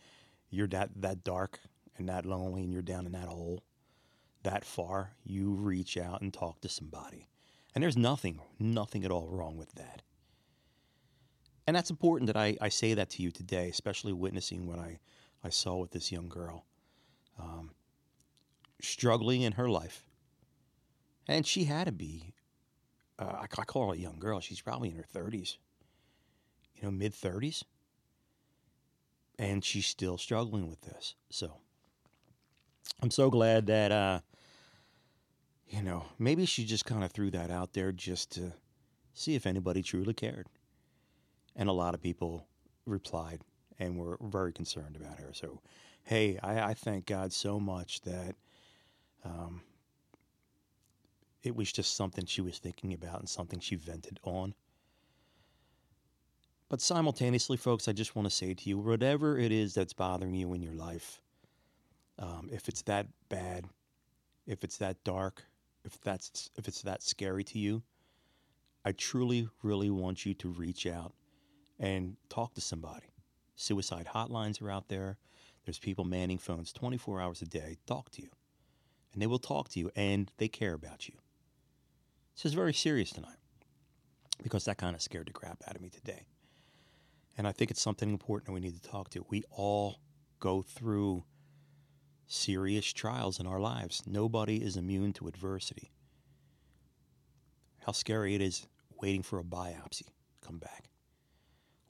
you're 0.50 0.66
that, 0.68 0.90
that 0.96 1.24
dark 1.24 1.60
and 1.96 2.08
that 2.08 2.26
lonely 2.26 2.62
and 2.62 2.72
you're 2.72 2.82
down 2.82 3.06
in 3.06 3.12
that 3.12 3.28
hole 3.28 3.62
that 4.42 4.64
far, 4.64 5.12
you 5.24 5.52
reach 5.52 5.96
out 5.96 6.20
and 6.20 6.32
talk 6.32 6.60
to 6.60 6.68
somebody. 6.68 7.28
And 7.74 7.82
there's 7.82 7.96
nothing, 7.96 8.40
nothing 8.58 9.04
at 9.04 9.10
all 9.10 9.28
wrong 9.30 9.56
with 9.56 9.72
that. 9.74 10.02
And 11.66 11.76
that's 11.76 11.90
important 11.90 12.26
that 12.26 12.36
I, 12.36 12.56
I 12.60 12.68
say 12.68 12.94
that 12.94 13.10
to 13.10 13.22
you 13.22 13.30
today, 13.30 13.68
especially 13.68 14.12
witnessing 14.12 14.66
what 14.66 14.78
I, 14.78 14.98
I 15.44 15.50
saw 15.50 15.76
with 15.76 15.92
this 15.92 16.10
young 16.10 16.28
girl. 16.28 16.66
Um, 17.38 17.70
struggling 18.82 19.42
in 19.42 19.52
her 19.52 19.68
life. 19.68 20.04
And 21.26 21.46
she 21.46 21.64
had 21.64 21.86
to 21.86 21.92
be 21.92 22.34
uh, 23.22 23.42
I, 23.42 23.46
call 23.46 23.88
her 23.88 23.94
a 23.94 23.98
young 23.98 24.18
girl. 24.18 24.40
She's 24.40 24.60
probably 24.60 24.90
in 24.90 24.96
her 24.96 25.04
30s. 25.14 25.56
You 26.74 26.82
you 26.82 26.82
know, 26.84 26.90
mid 26.90 27.12
30s. 27.12 27.62
And 29.38 29.64
she's 29.64 29.86
still 29.86 30.18
struggling 30.18 30.68
with 30.68 30.80
this. 30.82 31.14
So 31.30 31.52
I'm 33.00 33.10
so 33.10 33.30
glad 33.30 33.66
that, 33.66 33.92
uh, 33.92 34.20
you 35.68 35.82
know, 35.82 36.04
maybe 36.18 36.46
she 36.46 36.64
just 36.64 36.84
kind 36.84 37.02
of 37.02 37.12
threw 37.12 37.30
that 37.30 37.50
out 37.50 37.72
there 37.72 37.92
just 37.92 38.32
to 38.32 38.52
see 39.14 39.34
if 39.34 39.46
anybody 39.46 39.82
truly 39.82 40.14
cared. 40.14 40.46
And 41.56 41.68
a 41.68 41.72
lot 41.72 41.94
of 41.94 42.02
people 42.02 42.46
replied 42.86 43.40
and 43.78 43.96
were 43.96 44.18
very 44.20 44.52
concerned 44.52 44.96
about 44.96 45.18
her. 45.18 45.32
So, 45.32 45.60
hey, 46.04 46.38
I, 46.42 46.70
I 46.70 46.74
thank 46.74 47.06
God 47.06 47.32
so 47.32 47.58
much 47.58 48.02
that 48.02 48.36
um, 49.24 49.62
it 51.42 51.56
was 51.56 51.72
just 51.72 51.96
something 51.96 52.24
she 52.26 52.40
was 52.40 52.58
thinking 52.58 52.92
about 52.92 53.20
and 53.20 53.28
something 53.28 53.60
she 53.60 53.74
vented 53.74 54.20
on. 54.22 54.54
But 56.68 56.80
simultaneously, 56.80 57.56
folks, 57.56 57.86
I 57.86 57.92
just 57.92 58.16
want 58.16 58.26
to 58.26 58.34
say 58.34 58.54
to 58.54 58.68
you 58.68 58.78
whatever 58.78 59.36
it 59.36 59.52
is 59.52 59.74
that's 59.74 59.92
bothering 59.92 60.34
you 60.34 60.54
in 60.54 60.62
your 60.62 60.74
life, 60.74 61.20
um, 62.18 62.48
if 62.50 62.68
it's 62.68 62.82
that 62.82 63.08
bad, 63.28 63.66
if 64.46 64.64
it's 64.64 64.78
that 64.78 65.02
dark, 65.04 65.44
if 65.84 66.00
that's 66.00 66.50
if 66.56 66.68
it's 66.68 66.82
that 66.82 67.02
scary 67.02 67.44
to 67.44 67.58
you, 67.58 67.82
I 68.84 68.92
truly, 68.92 69.48
really 69.62 69.90
want 69.90 70.24
you 70.24 70.34
to 70.34 70.48
reach 70.48 70.86
out 70.86 71.12
and 71.78 72.16
talk 72.28 72.54
to 72.54 72.60
somebody. 72.60 73.12
Suicide 73.54 74.08
hotlines 74.14 74.62
are 74.62 74.70
out 74.70 74.88
there. 74.88 75.18
There's 75.64 75.78
people 75.78 76.04
manning 76.04 76.38
phones 76.38 76.72
24 76.72 77.20
hours 77.20 77.42
a 77.42 77.46
day. 77.46 77.76
Talk 77.86 78.10
to 78.12 78.22
you. 78.22 78.30
And 79.12 79.20
they 79.20 79.26
will 79.26 79.38
talk 79.38 79.68
to 79.70 79.78
you 79.78 79.90
and 79.94 80.30
they 80.38 80.48
care 80.48 80.74
about 80.74 81.08
you. 81.08 81.14
This 82.34 82.46
is 82.46 82.54
very 82.54 82.72
serious 82.72 83.10
tonight 83.10 83.36
because 84.42 84.64
that 84.64 84.78
kind 84.78 84.96
of 84.96 85.02
scared 85.02 85.28
the 85.28 85.32
crap 85.32 85.62
out 85.68 85.76
of 85.76 85.82
me 85.82 85.90
today. 85.90 86.26
And 87.36 87.46
I 87.46 87.52
think 87.52 87.70
it's 87.70 87.80
something 87.80 88.10
important 88.10 88.46
that 88.46 88.52
we 88.52 88.60
need 88.60 88.80
to 88.80 88.88
talk 88.88 89.10
to. 89.10 89.24
We 89.28 89.44
all 89.50 90.00
go 90.40 90.62
through 90.62 91.24
serious 92.26 92.92
trials 92.92 93.38
in 93.38 93.46
our 93.46 93.60
lives. 93.60 94.02
Nobody 94.06 94.62
is 94.62 94.76
immune 94.76 95.12
to 95.14 95.28
adversity. 95.28 95.92
How 97.80 97.92
scary 97.92 98.34
it 98.34 98.40
is 98.40 98.66
waiting 99.00 99.22
for 99.22 99.38
a 99.38 99.44
biopsy 99.44 100.06
to 100.06 100.46
come 100.46 100.58
back, 100.58 100.84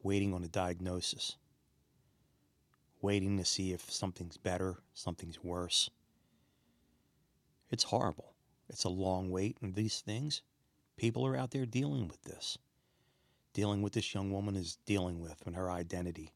waiting 0.03 0.33
on 0.33 0.43
a 0.43 0.49
diagnosis, 0.49 1.37
waiting 3.01 3.37
to 3.39 3.45
see 3.45 3.73
if 3.73 3.91
something's 3.91 4.37
better, 4.37 4.79
something's 4.95 5.43
worse. 5.43 5.91
It's 7.73 7.85
horrible. 7.85 8.35
It's 8.69 8.85
a 8.85 8.91
long 8.91 9.31
wait, 9.31 9.57
and 9.63 9.75
these 9.75 10.01
things, 10.01 10.43
people 10.97 11.27
are 11.27 11.37
out 11.37 11.51
there 11.51 11.67
dealing 11.67 12.07
with 12.07 12.23
this. 12.23 12.59
Dealing 13.55 13.83
with 13.83 13.95
this 13.95 14.15
young 14.15 14.31
woman 14.31 14.57
is 14.57 14.79
dealing 14.87 15.21
with 15.21 15.43
and 15.47 15.57
her 15.57 15.71
identity, 15.71 16.33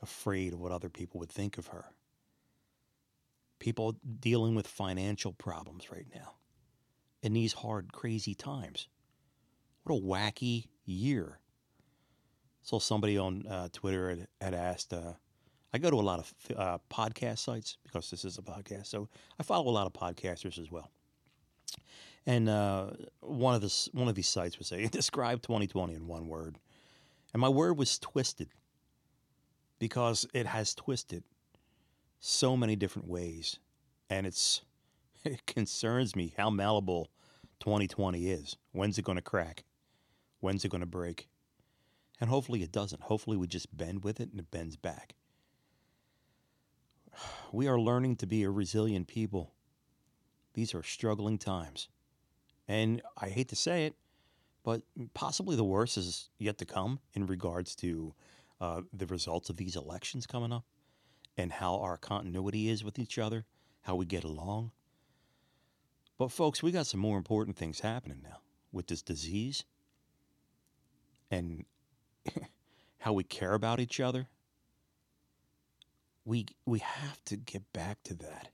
afraid 0.00 0.52
of 0.52 0.60
what 0.60 0.72
other 0.72 0.88
people 0.88 1.20
would 1.20 1.30
think 1.30 1.58
of 1.58 1.68
her. 1.68 1.86
People 3.58 3.96
dealing 4.20 4.54
with 4.54 4.66
financial 4.66 5.32
problems 5.32 5.90
right 5.90 6.06
now 6.14 6.34
in 7.22 7.32
these 7.32 7.52
hard, 7.52 7.92
crazy 7.92 8.34
times. 8.34 8.88
What 9.84 9.96
a 9.96 10.00
wacky 10.00 10.66
year. 10.84 11.38
So 12.62 12.78
somebody 12.78 13.18
on 13.18 13.46
uh, 13.46 13.68
Twitter 13.72 14.10
had, 14.10 14.28
had 14.40 14.54
asked. 14.54 14.92
Uh, 14.92 15.14
I 15.72 15.78
go 15.78 15.90
to 15.90 15.96
a 15.96 16.00
lot 16.00 16.18
of 16.18 16.34
uh, 16.56 16.78
podcast 16.90 17.38
sites 17.38 17.78
because 17.84 18.10
this 18.10 18.24
is 18.24 18.36
a 18.36 18.42
podcast, 18.42 18.86
so 18.86 19.08
I 19.38 19.42
follow 19.42 19.70
a 19.70 19.72
lot 19.72 19.86
of 19.86 19.92
podcasters 19.92 20.58
as 20.58 20.70
well. 20.70 20.90
And 22.26 22.48
uh, 22.48 22.90
one 23.20 23.54
of 23.54 23.62
this 23.62 23.88
one 23.92 24.08
of 24.08 24.14
these 24.14 24.28
sites 24.28 24.58
was 24.58 24.68
saying 24.68 24.88
describe 24.92 25.42
2020 25.42 25.94
in 25.94 26.06
one 26.06 26.28
word, 26.28 26.58
and 27.32 27.40
my 27.40 27.48
word 27.48 27.78
was 27.78 27.98
twisted 27.98 28.48
because 29.78 30.26
it 30.34 30.46
has 30.46 30.74
twisted 30.74 31.24
so 32.20 32.56
many 32.56 32.76
different 32.76 33.08
ways, 33.08 33.58
and 34.10 34.26
it's 34.26 34.62
it 35.24 35.46
concerns 35.46 36.14
me 36.14 36.34
how 36.36 36.50
malleable 36.50 37.08
2020 37.60 38.30
is. 38.30 38.56
When's 38.72 38.98
it 38.98 39.04
going 39.04 39.16
to 39.16 39.22
crack? 39.22 39.64
When's 40.40 40.64
it 40.64 40.70
going 40.70 40.80
to 40.80 40.86
break? 40.86 41.28
And 42.20 42.28
hopefully 42.28 42.62
it 42.62 42.72
doesn't. 42.72 43.02
Hopefully 43.02 43.36
we 43.36 43.46
just 43.46 43.76
bend 43.76 44.04
with 44.04 44.20
it 44.20 44.30
and 44.30 44.38
it 44.38 44.50
bends 44.50 44.76
back. 44.76 45.14
We 47.52 47.68
are 47.68 47.78
learning 47.78 48.16
to 48.16 48.26
be 48.26 48.42
a 48.44 48.50
resilient 48.50 49.08
people. 49.08 49.52
These 50.54 50.74
are 50.74 50.82
struggling 50.82 51.38
times. 51.38 51.88
And 52.68 53.02
I 53.18 53.28
hate 53.28 53.48
to 53.48 53.56
say 53.56 53.86
it, 53.86 53.94
but 54.62 54.82
possibly 55.14 55.56
the 55.56 55.64
worst 55.64 55.96
is 55.98 56.30
yet 56.38 56.58
to 56.58 56.64
come 56.64 57.00
in 57.14 57.26
regards 57.26 57.74
to 57.76 58.14
uh, 58.60 58.82
the 58.92 59.06
results 59.06 59.50
of 59.50 59.56
these 59.56 59.76
elections 59.76 60.26
coming 60.26 60.52
up 60.52 60.64
and 61.36 61.52
how 61.52 61.78
our 61.78 61.96
continuity 61.96 62.68
is 62.68 62.84
with 62.84 62.98
each 62.98 63.18
other, 63.18 63.44
how 63.82 63.96
we 63.96 64.06
get 64.06 64.24
along. 64.24 64.70
But, 66.18 66.30
folks, 66.30 66.62
we 66.62 66.70
got 66.70 66.86
some 66.86 67.00
more 67.00 67.16
important 67.16 67.56
things 67.56 67.80
happening 67.80 68.20
now 68.22 68.38
with 68.70 68.86
this 68.86 69.02
disease 69.02 69.64
and 71.30 71.64
how 72.98 73.12
we 73.12 73.24
care 73.24 73.54
about 73.54 73.80
each 73.80 73.98
other. 73.98 74.28
We, 76.24 76.46
we 76.64 76.78
have 76.78 77.24
to 77.26 77.36
get 77.36 77.72
back 77.72 78.02
to 78.04 78.14
that, 78.14 78.48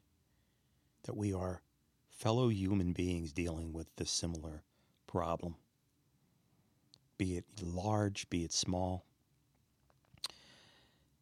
that 1.05 1.17
we 1.17 1.35
are 1.35 1.63
fellow 2.09 2.49
human 2.49 2.93
beings 2.93 3.33
dealing 3.33 3.73
with 3.73 3.95
this 3.97 4.11
similar 4.11 4.63
problem, 5.07 5.57
be 7.19 7.37
it 7.37 7.45
large, 7.63 8.29
be 8.31 8.45
it 8.45 8.53
small. 8.53 9.05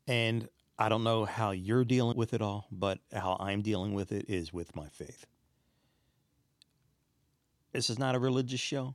And 0.06 0.48
I 0.78 0.88
don't 0.88 1.04
know 1.04 1.24
how 1.24 1.50
you're 1.50 1.84
dealing 1.84 2.16
with 2.16 2.32
it 2.32 2.42
all, 2.42 2.68
but 2.70 3.00
how 3.12 3.36
I'm 3.40 3.62
dealing 3.62 3.94
with 3.94 4.12
it 4.12 4.26
is 4.28 4.52
with 4.52 4.76
my 4.76 4.88
faith. 4.88 5.26
This 7.72 7.90
is 7.90 7.98
not 7.98 8.14
a 8.14 8.20
religious 8.20 8.60
show. 8.60 8.94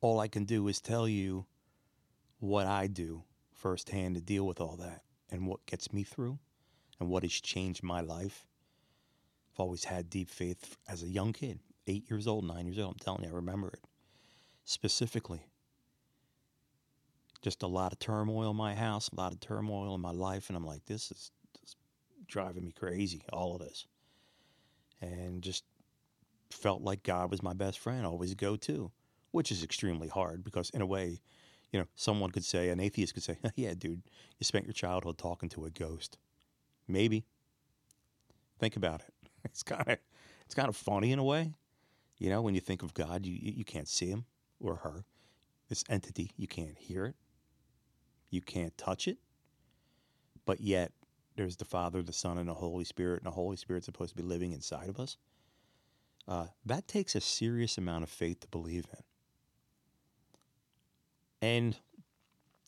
All 0.00 0.18
I 0.18 0.28
can 0.28 0.44
do 0.44 0.66
is 0.68 0.80
tell 0.80 1.06
you 1.06 1.44
what 2.38 2.66
I 2.66 2.86
do 2.86 3.24
firsthand 3.52 4.14
to 4.14 4.20
deal 4.22 4.46
with 4.46 4.60
all 4.60 4.76
that 4.76 5.02
and 5.30 5.46
what 5.46 5.64
gets 5.66 5.92
me 5.92 6.02
through 6.02 6.38
and 6.98 7.08
what 7.08 7.22
has 7.22 7.32
changed 7.32 7.82
my 7.82 8.00
life. 8.00 8.46
I've 9.52 9.60
always 9.60 9.84
had 9.84 10.10
deep 10.10 10.28
faith 10.28 10.76
as 10.88 11.02
a 11.02 11.08
young 11.08 11.32
kid, 11.32 11.60
eight 11.86 12.08
years 12.10 12.26
old, 12.26 12.44
nine 12.44 12.66
years 12.66 12.78
old. 12.78 12.92
I'm 12.92 12.98
telling 12.98 13.24
you, 13.24 13.30
I 13.30 13.34
remember 13.34 13.68
it 13.68 13.84
specifically. 14.64 15.42
Just 17.42 17.62
a 17.62 17.66
lot 17.66 17.92
of 17.92 17.98
turmoil 17.98 18.50
in 18.50 18.56
my 18.56 18.74
house, 18.74 19.08
a 19.08 19.16
lot 19.16 19.32
of 19.32 19.40
turmoil 19.40 19.94
in 19.94 20.00
my 20.00 20.10
life, 20.10 20.48
and 20.48 20.56
I'm 20.56 20.66
like, 20.66 20.84
this 20.84 21.10
is 21.10 21.30
driving 22.26 22.64
me 22.64 22.72
crazy, 22.72 23.22
all 23.32 23.54
of 23.54 23.60
this. 23.60 23.86
And 25.00 25.42
just 25.42 25.64
felt 26.50 26.82
like 26.82 27.02
God 27.02 27.30
was 27.30 27.42
my 27.42 27.54
best 27.54 27.78
friend, 27.78 28.04
always 28.04 28.34
go 28.34 28.56
to, 28.56 28.90
which 29.30 29.50
is 29.50 29.64
extremely 29.64 30.08
hard 30.08 30.44
because, 30.44 30.70
in 30.70 30.82
a 30.82 30.86
way, 30.86 31.20
you 31.72 31.78
know, 31.78 31.86
someone 31.94 32.30
could 32.30 32.44
say, 32.44 32.68
an 32.68 32.80
atheist 32.80 33.14
could 33.14 33.22
say, 33.22 33.38
yeah, 33.54 33.74
dude, 33.76 34.02
you 34.38 34.44
spent 34.44 34.66
your 34.66 34.72
childhood 34.72 35.18
talking 35.18 35.48
to 35.50 35.64
a 35.64 35.70
ghost. 35.70 36.18
Maybe. 36.88 37.24
Think 38.58 38.76
about 38.76 39.00
it. 39.00 39.14
It's 39.42 39.62
kind 39.62 39.88
of 39.88 39.96
it's 40.44 40.54
kind 40.54 40.68
of 40.68 40.76
funny 40.76 41.12
in 41.12 41.18
a 41.18 41.24
way. 41.24 41.54
You 42.18 42.28
know, 42.28 42.42
when 42.42 42.54
you 42.54 42.60
think 42.60 42.82
of 42.82 42.92
God, 42.92 43.24
you 43.24 43.38
you 43.40 43.64
can't 43.64 43.88
see 43.88 44.08
him 44.10 44.26
or 44.60 44.76
her. 44.76 45.06
This 45.70 45.82
entity, 45.88 46.32
you 46.36 46.46
can't 46.46 46.76
hear 46.76 47.06
it. 47.06 47.14
You 48.28 48.42
can't 48.42 48.76
touch 48.76 49.08
it. 49.08 49.16
But 50.44 50.60
yet 50.60 50.92
there's 51.36 51.56
the 51.56 51.64
Father, 51.64 52.02
the 52.02 52.12
Son, 52.12 52.36
and 52.36 52.50
the 52.50 52.54
Holy 52.54 52.84
Spirit, 52.84 53.20
and 53.20 53.26
the 53.26 53.34
Holy 53.34 53.56
Spirit's 53.56 53.86
supposed 53.86 54.10
to 54.10 54.22
be 54.22 54.28
living 54.28 54.52
inside 54.52 54.90
of 54.90 55.00
us. 55.00 55.16
Uh, 56.28 56.48
that 56.66 56.86
takes 56.86 57.14
a 57.14 57.20
serious 57.20 57.78
amount 57.78 58.04
of 58.04 58.10
faith 58.10 58.40
to 58.40 58.48
believe 58.48 58.86
in. 58.92 59.02
And 61.42 61.76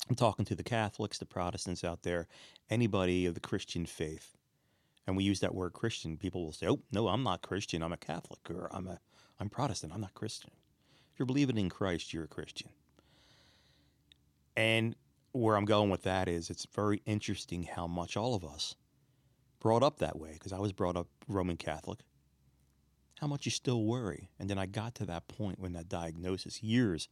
I'm 0.08 0.16
talking 0.16 0.44
to 0.46 0.54
the 0.54 0.62
Catholics, 0.62 1.18
the 1.18 1.26
Protestants 1.26 1.84
out 1.84 2.02
there, 2.02 2.28
anybody 2.70 3.26
of 3.26 3.34
the 3.34 3.40
Christian 3.40 3.86
faith. 3.86 4.36
And 5.06 5.16
we 5.16 5.24
use 5.24 5.40
that 5.40 5.54
word 5.54 5.72
Christian, 5.72 6.16
people 6.16 6.44
will 6.44 6.52
say, 6.52 6.68
"Oh, 6.68 6.80
no, 6.92 7.08
I'm 7.08 7.22
not 7.22 7.42
Christian. 7.42 7.82
I'm 7.82 7.92
a 7.92 7.96
Catholic 7.96 8.50
or 8.50 8.68
I'm 8.72 8.86
a 8.86 9.00
I'm 9.38 9.50
Protestant. 9.50 9.92
I'm 9.92 10.00
not 10.00 10.14
Christian." 10.14 10.50
If 11.12 11.18
you're 11.18 11.26
believing 11.26 11.58
in 11.58 11.68
Christ, 11.68 12.12
you're 12.12 12.24
a 12.24 12.28
Christian. 12.28 12.70
And 14.56 14.94
where 15.32 15.56
I'm 15.56 15.64
going 15.64 15.90
with 15.90 16.02
that 16.02 16.28
is 16.28 16.50
it's 16.50 16.66
very 16.66 17.02
interesting 17.04 17.64
how 17.64 17.86
much 17.86 18.16
all 18.16 18.34
of 18.34 18.44
us 18.44 18.76
brought 19.58 19.82
up 19.82 19.98
that 19.98 20.18
way 20.18 20.34
because 20.34 20.52
I 20.52 20.58
was 20.58 20.72
brought 20.72 20.96
up 20.96 21.08
Roman 21.26 21.56
Catholic 21.56 22.00
how 23.22 23.28
much 23.28 23.44
you 23.44 23.52
still 23.52 23.84
worry. 23.84 24.30
And 24.40 24.50
then 24.50 24.58
I 24.58 24.66
got 24.66 24.96
to 24.96 25.06
that 25.06 25.28
point 25.28 25.60
when 25.60 25.74
that 25.74 25.88
diagnosis, 25.88 26.60
years 26.60 27.08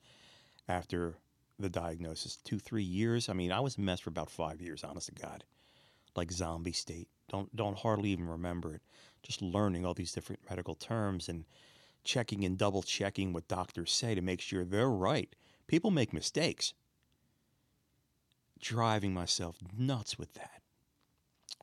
after 0.67 1.19
the 1.61 1.71
diagnosis, 1.71 2.37
two, 2.37 2.59
three 2.59 2.83
years. 2.85 3.29
I 3.29 3.35
mean, 3.35 3.53
I 3.53 3.61
was 3.61 3.79
a 3.79 3.81
mess 3.81 4.01
for 4.01 4.11
about 4.11 4.31
five 4.31 4.61
years, 4.61 4.85
honest 4.85 5.09
to 5.09 5.15
God. 5.23 5.45
Like 6.17 6.33
zombie 6.33 6.73
state. 6.73 7.09
Don't 7.29 7.55
don't 7.57 7.79
hardly 7.79 8.11
even 8.11 8.29
remember 8.29 8.75
it. 8.75 8.83
Just 9.23 9.43
learning 9.43 9.85
all 9.87 9.95
these 9.95 10.13
different 10.13 10.43
medical 10.51 10.75
terms 10.77 11.29
and 11.29 11.45
checking 12.05 12.45
and 12.45 12.59
double 12.59 12.83
checking 12.83 13.33
what 13.33 13.49
doctors 13.49 13.93
say 13.93 14.15
to 14.15 14.23
make 14.23 14.41
sure 14.41 14.65
they're 14.65 14.91
right. 14.91 15.35
People 15.69 15.91
make 15.91 16.13
mistakes. 16.13 16.75
driving 18.61 19.13
myself 19.13 19.59
nuts 19.77 20.19
with 20.19 20.35
that. 20.35 20.63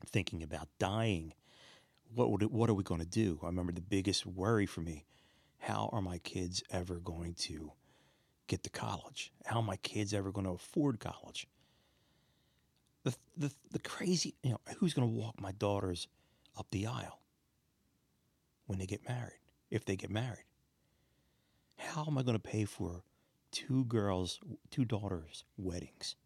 Thinking 0.06 0.42
about 0.42 0.68
dying. 0.78 1.34
What 2.14 2.30
would 2.30 2.42
what 2.44 2.70
are 2.70 2.74
we 2.74 2.82
going 2.84 3.00
to 3.00 3.06
do? 3.06 3.40
I 3.42 3.46
remember 3.46 3.72
the 3.72 3.80
biggest 3.80 4.26
worry 4.26 4.66
for 4.66 4.80
me: 4.80 5.06
how 5.58 5.90
are 5.92 6.02
my 6.02 6.18
kids 6.18 6.62
ever 6.70 6.96
going 7.00 7.34
to 7.34 7.72
get 8.48 8.64
to 8.64 8.70
college? 8.70 9.32
How 9.44 9.58
are 9.58 9.62
my 9.62 9.76
kids 9.76 10.12
ever 10.12 10.32
going 10.32 10.46
to 10.46 10.52
afford 10.52 10.98
college? 10.98 11.46
The 13.04 13.14
the 13.36 13.52
the 13.70 13.78
crazy, 13.78 14.34
you 14.42 14.50
know, 14.50 14.60
who's 14.78 14.94
going 14.94 15.06
to 15.08 15.14
walk 15.14 15.40
my 15.40 15.52
daughters 15.52 16.08
up 16.56 16.66
the 16.70 16.86
aisle 16.86 17.20
when 18.66 18.78
they 18.78 18.86
get 18.86 19.08
married? 19.08 19.38
If 19.70 19.84
they 19.84 19.96
get 19.96 20.10
married, 20.10 20.46
how 21.76 22.04
am 22.06 22.18
I 22.18 22.22
going 22.22 22.36
to 22.36 22.42
pay 22.42 22.64
for 22.64 23.02
two 23.52 23.84
girls, 23.84 24.40
two 24.70 24.84
daughters' 24.84 25.44
weddings? 25.56 26.16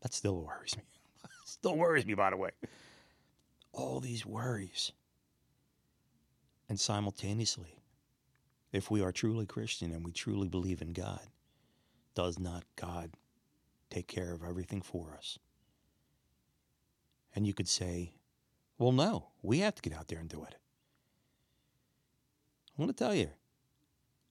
That 0.00 0.12
still 0.12 0.42
worries 0.42 0.76
me. 0.76 0.84
still 1.44 1.76
worries 1.76 2.06
me, 2.06 2.14
by 2.14 2.30
the 2.30 2.36
way. 2.36 2.50
All 3.72 4.00
these 4.00 4.26
worries. 4.26 4.92
And 6.68 6.80
simultaneously, 6.80 7.76
if 8.72 8.90
we 8.90 9.02
are 9.02 9.12
truly 9.12 9.46
Christian 9.46 9.92
and 9.92 10.04
we 10.04 10.12
truly 10.12 10.48
believe 10.48 10.82
in 10.82 10.92
God, 10.92 11.20
does 12.14 12.38
not 12.38 12.64
God 12.76 13.10
take 13.90 14.08
care 14.08 14.32
of 14.32 14.42
everything 14.42 14.80
for 14.80 15.14
us? 15.16 15.38
And 17.34 17.46
you 17.46 17.54
could 17.54 17.68
say, 17.68 18.14
well, 18.78 18.92
no, 18.92 19.28
we 19.42 19.58
have 19.58 19.74
to 19.74 19.82
get 19.82 19.96
out 19.96 20.08
there 20.08 20.18
and 20.18 20.28
do 20.28 20.42
it. 20.44 20.56
I 22.76 22.82
want 22.82 22.96
to 22.96 23.04
tell 23.04 23.14
you, 23.14 23.28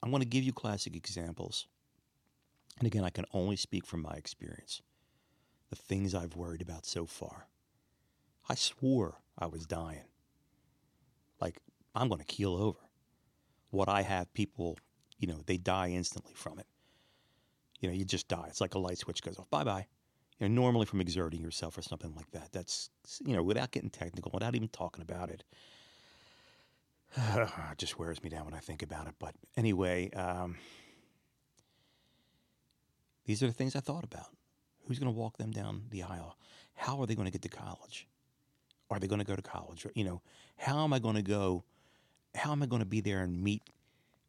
I 0.04 0.10
want 0.10 0.24
to 0.24 0.30
give 0.30 0.44
you 0.44 0.52
classic 0.52 0.96
examples. 0.96 1.68
And 2.80 2.88
again, 2.88 3.04
I 3.04 3.12
can 3.12 3.26
only 3.34 3.56
speak 3.56 3.86
from 3.86 4.02
my 4.02 4.14
experience 4.14 4.82
the 5.70 5.76
things 5.76 6.14
I've 6.14 6.36
worried 6.36 6.62
about 6.62 6.86
so 6.86 7.06
far. 7.06 7.48
I 8.50 8.56
swore 8.56 9.22
I 9.38 9.46
was 9.46 9.66
dying. 9.66 10.06
Like, 11.40 11.62
I'm 11.96 12.10
going 12.10 12.20
to 12.20 12.26
keel 12.26 12.56
over. 12.56 12.80
What 13.72 13.90
I 13.90 14.02
have, 14.04 14.32
people, 14.34 14.78
you 15.18 15.28
know, 15.28 15.42
they 15.46 15.58
die 15.58 15.90
instantly 15.90 16.34
from 16.36 16.60
it. 16.60 16.68
You 17.80 17.90
know, 17.90 17.96
you 17.96 18.06
just 18.06 18.28
die. 18.28 18.46
It's 18.48 18.62
like 18.62 18.76
a 18.76 18.80
light 18.80 19.00
switch 19.00 19.24
goes 19.24 19.40
off. 19.40 19.50
Bye 19.50 19.64
bye. 19.64 19.88
You 20.40 20.48
know, 20.48 20.62
normally 20.62 20.86
from 20.86 21.02
exerting 21.02 21.42
yourself 21.42 21.78
or 21.78 21.82
something 21.82 22.14
like 22.16 22.30
that. 22.32 22.52
That's, 22.52 22.90
you 23.26 23.36
know, 23.36 23.44
without 23.44 23.72
getting 23.72 23.90
technical, 23.90 24.32
without 24.34 24.56
even 24.56 24.70
talking 24.70 25.02
about 25.02 25.30
it. 25.30 25.44
it 27.18 27.78
just 27.78 28.00
wears 28.00 28.24
me 28.24 28.30
down 28.30 28.46
when 28.46 28.54
I 28.54 28.60
think 28.60 28.84
about 28.84 29.08
it. 29.08 29.16
But 29.20 29.36
anyway, 29.58 30.12
um, 30.12 30.58
these 33.26 33.44
are 33.44 33.48
the 33.48 33.54
things 33.54 33.76
I 33.76 33.80
thought 33.80 34.04
about. 34.04 34.28
Who's 34.88 35.00
going 35.00 35.12
to 35.12 35.18
walk 35.18 35.38
them 35.38 35.52
down 35.52 35.84
the 35.90 36.04
aisle? 36.04 36.38
How 36.74 37.00
are 37.00 37.06
they 37.06 37.16
going 37.16 37.28
to 37.28 37.32
get 37.32 37.44
to 37.44 37.50
college? 37.50 38.08
Are 38.90 39.00
they 39.00 39.08
going 39.08 39.20
to 39.20 39.26
go 39.26 39.36
to 39.36 39.42
college? 39.42 39.86
You 39.96 40.04
know, 40.04 40.22
how 40.58 40.84
am 40.84 40.94
I 40.94 41.00
going 41.00 41.16
to 41.16 41.22
go? 41.22 41.64
How 42.36 42.52
am 42.52 42.64
I 42.64 42.66
going 42.66 42.82
to 42.82 42.86
be 42.86 43.02
there 43.02 43.22
and 43.22 43.42
meet 43.42 43.64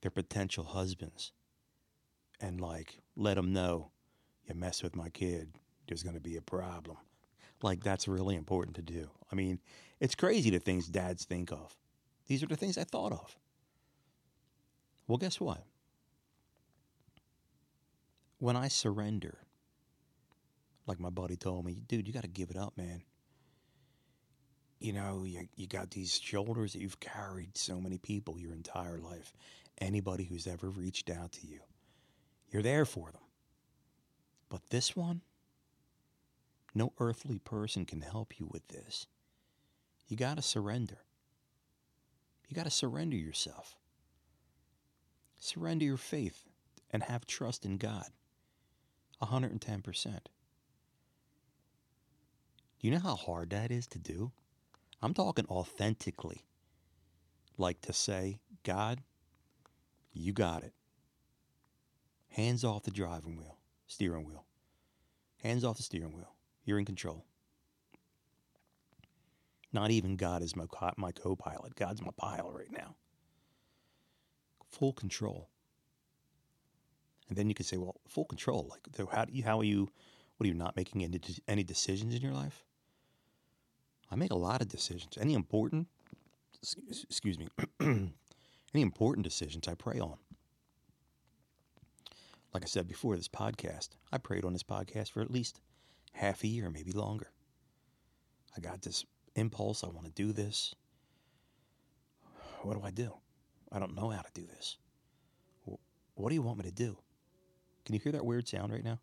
their 0.01 0.11
potential 0.11 0.65
husbands 0.65 1.33
and 2.41 2.61
like 2.61 2.99
let 3.17 3.37
them 3.37 3.53
know 3.53 3.91
you 4.49 4.55
mess 4.55 4.83
with 4.83 4.97
my 4.97 5.09
kid, 5.09 5.59
there's 5.87 6.03
going 6.03 6.17
to 6.17 6.21
be 6.21 6.37
a 6.37 6.43
problem. 6.43 6.97
Like 7.63 7.83
that's 7.83 8.09
really 8.09 8.35
important 8.35 8.77
to 8.77 8.83
do. 8.83 9.11
I 9.31 9.37
mean, 9.37 9.61
it's 10.01 10.15
crazy 10.15 10.51
the 10.51 10.59
things 10.59 10.89
dads 10.89 11.25
think 11.25 11.53
of. 11.53 11.77
These 12.27 12.43
are 12.43 12.47
the 12.47 12.57
things 12.57 12.77
I 12.77 12.85
thought 12.85 13.13
of. 13.13 13.37
Well, 15.07 15.19
guess 15.19 15.41
what? 15.41 15.63
When 18.39 18.57
I 18.57 18.69
surrender, 18.69 19.39
like 20.87 20.99
my 20.99 21.11
buddy 21.11 21.37
told 21.37 21.65
me, 21.65 21.83
dude, 21.87 22.07
you 22.07 22.13
got 22.13 22.23
to 22.23 22.29
give 22.29 22.51
it 22.51 22.57
up, 22.57 22.77
man. 22.77 23.03
You 24.83 24.93
know, 24.93 25.23
you, 25.25 25.47
you 25.55 25.69
got 25.69 25.93
these 25.93 26.19
shoulders 26.19 26.73
that 26.73 26.81
you've 26.81 26.99
carried 26.99 27.57
so 27.57 27.81
many 27.81 27.99
people 27.99 28.41
your 28.41 28.53
entire 28.53 28.99
life. 28.99 29.33
Anybody 29.79 30.25
who's 30.25 30.49
ever 30.49 30.71
reached 30.71 31.09
out 31.09 31.31
to 31.35 31.47
you, 31.47 31.61
you're 32.51 32.63
there 32.63 32.85
for 32.85 33.13
them. 33.13 33.21
But 34.49 34.71
this 34.71 34.97
one, 34.97 35.21
no 36.75 36.93
earthly 36.99 37.39
person 37.39 37.85
can 37.85 38.01
help 38.01 38.41
you 38.41 38.49
with 38.51 38.67
this. 38.67 39.07
You 40.09 40.17
got 40.17 40.39
to 40.39 40.43
surrender. 40.43 40.99
You 42.49 42.57
got 42.57 42.65
to 42.65 42.71
surrender 42.71 43.17
yourself. 43.17 43.77
Surrender 45.39 45.85
your 45.85 45.97
faith 45.97 46.43
and 46.91 47.05
have 47.05 47.25
trust 47.25 47.65
in 47.65 47.77
God. 47.77 48.09
110%. 49.23 50.05
Do 50.05 50.21
you 52.81 52.91
know 52.91 52.99
how 52.99 53.15
hard 53.15 53.51
that 53.51 53.71
is 53.71 53.87
to 53.87 54.01
do? 54.01 54.33
I'm 55.03 55.15
talking 55.15 55.47
authentically. 55.51 56.45
Like 57.59 57.81
to 57.83 57.93
say, 57.93 58.39
God, 58.63 59.01
you 60.13 60.33
got 60.33 60.63
it. 60.63 60.73
Hands 62.29 62.65
off 62.65 62.85
the 62.85 62.91
driving 62.91 63.37
wheel, 63.37 63.59
steering 63.87 64.25
wheel. 64.27 64.47
Hands 65.43 65.65
off 65.65 65.77
the 65.77 65.83
steering 65.83 66.15
wheel. 66.15 66.35
You're 66.65 66.79
in 66.79 66.85
control. 66.85 67.25
Not 69.73 69.91
even 69.91 70.17
God 70.17 70.43
is 70.43 70.55
my, 70.55 70.67
co- 70.67 70.93
my 70.97 71.13
co 71.13 71.35
pilot. 71.35 71.75
God's 71.75 72.01
my 72.01 72.13
pilot 72.17 72.53
right 72.53 72.73
now. 72.73 72.95
Full 74.71 74.93
control. 74.93 75.49
And 77.29 77.37
then 77.37 77.49
you 77.49 77.55
can 77.55 77.67
say, 77.67 77.77
well, 77.77 77.97
full 78.07 78.27
control. 78.27 78.71
Like, 78.71 79.09
how, 79.11 79.25
do 79.25 79.33
you, 79.33 79.43
how 79.43 79.59
are 79.59 79.65
you, 79.65 79.89
what 80.37 80.45
are 80.45 80.49
you 80.49 80.55
not 80.55 80.77
making 80.77 81.03
any, 81.03 81.21
any 81.49 81.65
decisions 81.65 82.15
in 82.15 82.21
your 82.23 82.33
life? 82.33 82.65
I 84.13 84.15
make 84.15 84.31
a 84.31 84.37
lot 84.37 84.61
of 84.61 84.69
decisions. 84.69 85.17
Any 85.19 85.33
important, 85.33 85.89
excuse 87.09 87.39
me, 87.39 87.49
any 87.81 88.13
important 88.75 89.25
decisions 89.25 89.67
I 89.67 89.75
pray 89.75 89.99
on. 90.01 90.17
Like 92.53 92.63
I 92.63 92.67
said 92.67 92.87
before, 92.87 93.17
this 93.17 93.29
podcast, 93.29 93.89
I 94.13 94.19
prayed 94.19 94.45
on 94.45 94.53
this 94.53 94.63
podcast 94.63 95.13
for 95.13 95.23
at 95.23 95.31
least 95.31 95.63
half 96.13 96.45
a 96.45 96.47
year, 96.47 96.69
maybe 96.69 96.93
longer. 96.93 97.29
I 98.55 98.61
got 98.61 98.83
this 98.83 99.07
impulse. 99.35 99.83
I 99.83 99.89
want 99.89 100.05
to 100.05 100.13
do 100.13 100.35
this. 100.35 100.75
What 102.61 102.79
do 102.79 102.85
I 102.85 102.91
do? 102.91 103.15
I 103.73 103.79
don't 103.79 103.97
know 103.97 104.11
how 104.11 104.21
to 104.21 104.33
do 104.35 104.47
this. 104.47 104.77
What 106.17 106.29
do 106.29 106.35
you 106.35 106.43
want 106.43 106.59
me 106.59 106.65
to 106.65 106.71
do? 106.71 106.99
Can 107.87 107.95
you 107.95 108.01
hear 108.03 108.13
that 108.13 108.27
weird 108.27 108.47
sound 108.47 108.75
right 108.75 108.85
now? 108.85 108.99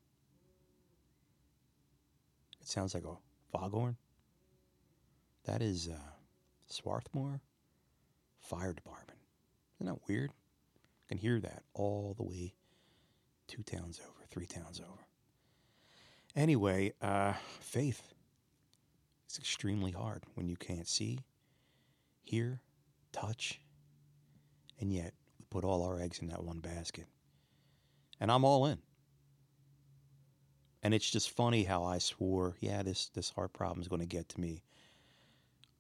It 2.62 2.68
sounds 2.68 2.94
like 2.94 3.06
a 3.06 3.16
foghorn. 3.52 3.98
That 5.50 5.64
is 5.64 5.90
uh, 5.92 5.98
Swarthmore 6.68 7.42
Fire 8.40 8.72
Department. 8.72 9.18
Isn't 9.78 9.92
that 9.92 10.08
weird? 10.08 10.30
I 10.30 11.08
can 11.08 11.18
hear 11.18 11.40
that 11.40 11.64
all 11.74 12.14
the 12.16 12.24
way 12.24 12.54
two 13.48 13.64
towns 13.64 14.00
over, 14.00 14.28
three 14.30 14.46
towns 14.46 14.80
over. 14.80 15.08
Anyway, 16.36 16.94
uh, 17.02 17.34
faith. 17.62 18.14
It's 19.26 19.40
extremely 19.40 19.90
hard 19.90 20.24
when 20.36 20.48
you 20.48 20.56
can't 20.56 20.88
see, 20.88 21.22
hear, 22.22 22.62
touch, 23.12 23.60
and 24.80 24.94
yet 24.94 25.16
we 25.40 25.46
put 25.50 25.64
all 25.64 25.82
our 25.82 26.00
eggs 26.00 26.20
in 26.20 26.28
that 26.28 26.44
one 26.44 26.60
basket. 26.60 27.08
And 28.20 28.32
I'm 28.32 28.46
all 28.46 28.68
in. 28.68 28.78
And 30.84 30.94
it's 30.94 31.10
just 31.10 31.32
funny 31.32 31.64
how 31.64 31.86
I 31.86 31.98
swore, 31.98 32.56
yeah, 32.60 32.84
this, 32.84 33.10
this 33.16 33.32
heart 33.32 33.52
problem 33.52 33.82
is 33.82 33.88
going 33.88 34.02
to 34.02 34.06
get 34.06 34.30
to 34.30 34.40
me. 34.40 34.62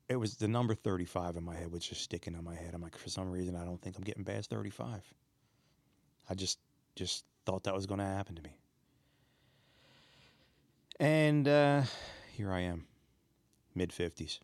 It 0.10 0.16
was 0.16 0.38
the 0.38 0.48
number 0.48 0.74
35 0.74 1.38
in 1.38 1.44
my 1.44 1.56
head 1.56 1.72
was 1.72 1.86
just 1.86 2.02
sticking 2.02 2.34
in 2.34 2.44
my 2.44 2.56
head. 2.56 2.74
I'm 2.74 2.82
like, 2.82 2.98
for 2.98 3.10
some 3.10 3.30
reason, 3.30 3.56
I 3.56 3.64
don't 3.64 3.80
think 3.80 3.96
I'm 3.96 4.04
getting 4.04 4.24
past 4.26 4.50
35. 4.50 5.04
I 6.30 6.34
just 6.34 6.58
just 6.96 7.26
thought 7.46 7.64
that 7.64 7.76
was 7.76 7.86
going 7.86 8.00
to 8.00 8.06
happen 8.06 8.36
to 8.36 8.42
me. 8.42 8.58
And 11.00 11.48
uh, 11.48 11.84
here 12.34 12.52
I 12.52 12.62
am 12.62 12.88
mid 13.76 13.92
50s. 13.92 14.40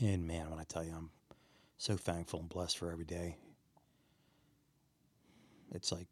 And 0.00 0.26
man, 0.26 0.50
when 0.50 0.58
I 0.58 0.64
tell 0.64 0.84
you, 0.84 0.92
I'm 0.94 1.10
so 1.78 1.96
thankful 1.96 2.40
and 2.40 2.48
blessed 2.48 2.78
for 2.78 2.90
every 2.90 3.04
day. 3.04 3.36
It's 5.72 5.92
like 5.92 6.08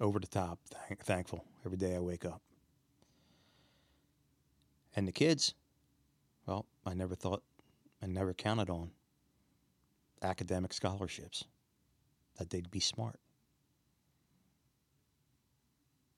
over 0.00 0.18
the 0.18 0.26
top 0.26 0.58
thank- 0.68 1.04
thankful 1.04 1.44
every 1.64 1.78
day 1.78 1.94
I 1.94 2.00
wake 2.00 2.24
up. 2.24 2.42
And 4.94 5.08
the 5.08 5.12
kids, 5.12 5.54
I 6.84 6.94
never 6.94 7.14
thought, 7.14 7.42
I 8.02 8.06
never 8.06 8.34
counted 8.34 8.70
on 8.70 8.90
academic 10.22 10.72
scholarships, 10.72 11.44
that 12.38 12.50
they'd 12.50 12.70
be 12.70 12.80
smart. 12.80 13.18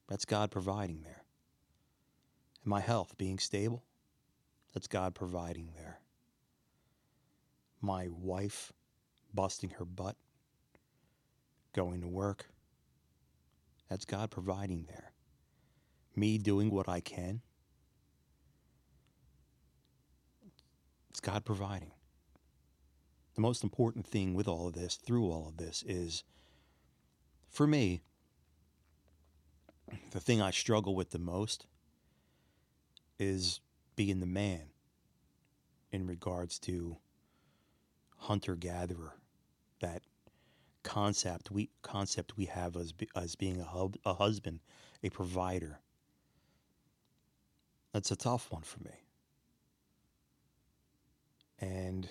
That's 0.08 0.24
God 0.24 0.50
providing 0.50 1.02
there. 1.02 1.24
And 2.62 2.70
my 2.70 2.80
health 2.80 3.16
being 3.16 3.38
stable, 3.38 3.84
that's 4.72 4.86
God 4.86 5.14
providing 5.14 5.70
there. 5.76 6.00
My 7.80 8.08
wife 8.10 8.72
busting 9.32 9.70
her 9.70 9.84
butt, 9.84 10.16
going 11.74 12.00
to 12.02 12.08
work. 12.08 12.46
That's 13.88 14.04
God 14.04 14.30
providing 14.30 14.86
there. 14.88 15.12
me 16.16 16.38
doing 16.38 16.70
what 16.70 16.88
I 16.88 17.00
can. 17.00 17.40
It's 21.14 21.20
God 21.20 21.44
providing. 21.44 21.92
The 23.36 23.40
most 23.40 23.62
important 23.62 24.04
thing 24.04 24.34
with 24.34 24.48
all 24.48 24.66
of 24.66 24.72
this, 24.72 24.96
through 24.96 25.30
all 25.30 25.46
of 25.46 25.58
this, 25.58 25.84
is 25.86 26.24
for 27.48 27.68
me, 27.68 28.02
the 30.10 30.18
thing 30.18 30.42
I 30.42 30.50
struggle 30.50 30.96
with 30.96 31.10
the 31.10 31.20
most 31.20 31.66
is 33.16 33.60
being 33.94 34.18
the 34.18 34.26
man 34.26 34.70
in 35.92 36.04
regards 36.04 36.58
to 36.60 36.96
hunter 38.16 38.56
gatherer 38.56 39.14
that 39.78 40.02
concept 40.82 41.48
we 41.52 41.70
concept 41.82 42.36
we 42.36 42.46
have 42.46 42.76
as 42.76 42.92
as 43.14 43.36
being 43.36 43.60
a, 43.60 43.64
hub, 43.64 43.96
a 44.04 44.14
husband 44.14 44.58
a 45.04 45.10
provider 45.10 45.78
that's 47.92 48.10
a 48.10 48.16
tough 48.16 48.50
one 48.50 48.62
for 48.62 48.80
me 48.82 49.03
and 51.60 52.08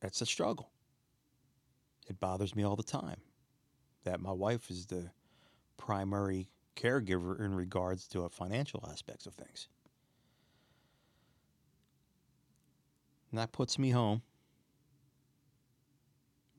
that's 0.00 0.20
a 0.20 0.26
struggle 0.26 0.70
it 2.08 2.20
bothers 2.20 2.54
me 2.54 2.64
all 2.64 2.76
the 2.76 2.82
time 2.82 3.20
that 4.04 4.20
my 4.20 4.32
wife 4.32 4.70
is 4.70 4.86
the 4.86 5.10
primary 5.76 6.48
caregiver 6.76 7.40
in 7.40 7.54
regards 7.54 8.06
to 8.08 8.28
financial 8.28 8.86
aspects 8.90 9.26
of 9.26 9.34
things. 9.34 9.68
And 13.30 13.38
that 13.38 13.52
puts 13.52 13.78
me 13.78 13.90
home 13.90 14.22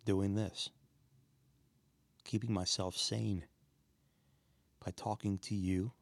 doing 0.04 0.36
this, 0.36 0.70
keeping 2.24 2.52
myself 2.52 2.98
sane 2.98 3.44
by 4.84 4.92
talking 4.96 5.38
to 5.40 5.56
you, 5.56 5.94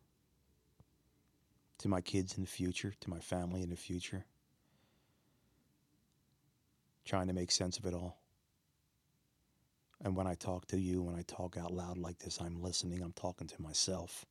to 1.79 1.87
my 1.87 2.01
kids 2.01 2.35
in 2.37 2.43
the 2.43 2.49
future, 2.49 2.93
to 3.01 3.09
my 3.09 3.19
family 3.19 3.61
in 3.61 3.69
the 3.69 3.75
future, 3.75 4.25
trying 7.05 7.27
to 7.27 7.33
make 7.33 7.51
sense 7.51 7.77
of 7.77 7.85
it 7.85 7.93
all. 7.93 8.19
And 10.03 10.15
when 10.15 10.27
I 10.27 10.35
talk 10.35 10.67
to 10.67 10.79
you, 10.79 11.01
when 11.01 11.15
I 11.15 11.23
talk 11.23 11.57
out 11.57 11.71
loud 11.71 11.97
like 11.97 12.19
this, 12.19 12.39
I'm 12.41 12.61
listening, 12.61 13.01
I'm 13.01 13.13
talking 13.13 13.47
to 13.47 13.61
myself. 13.61 14.25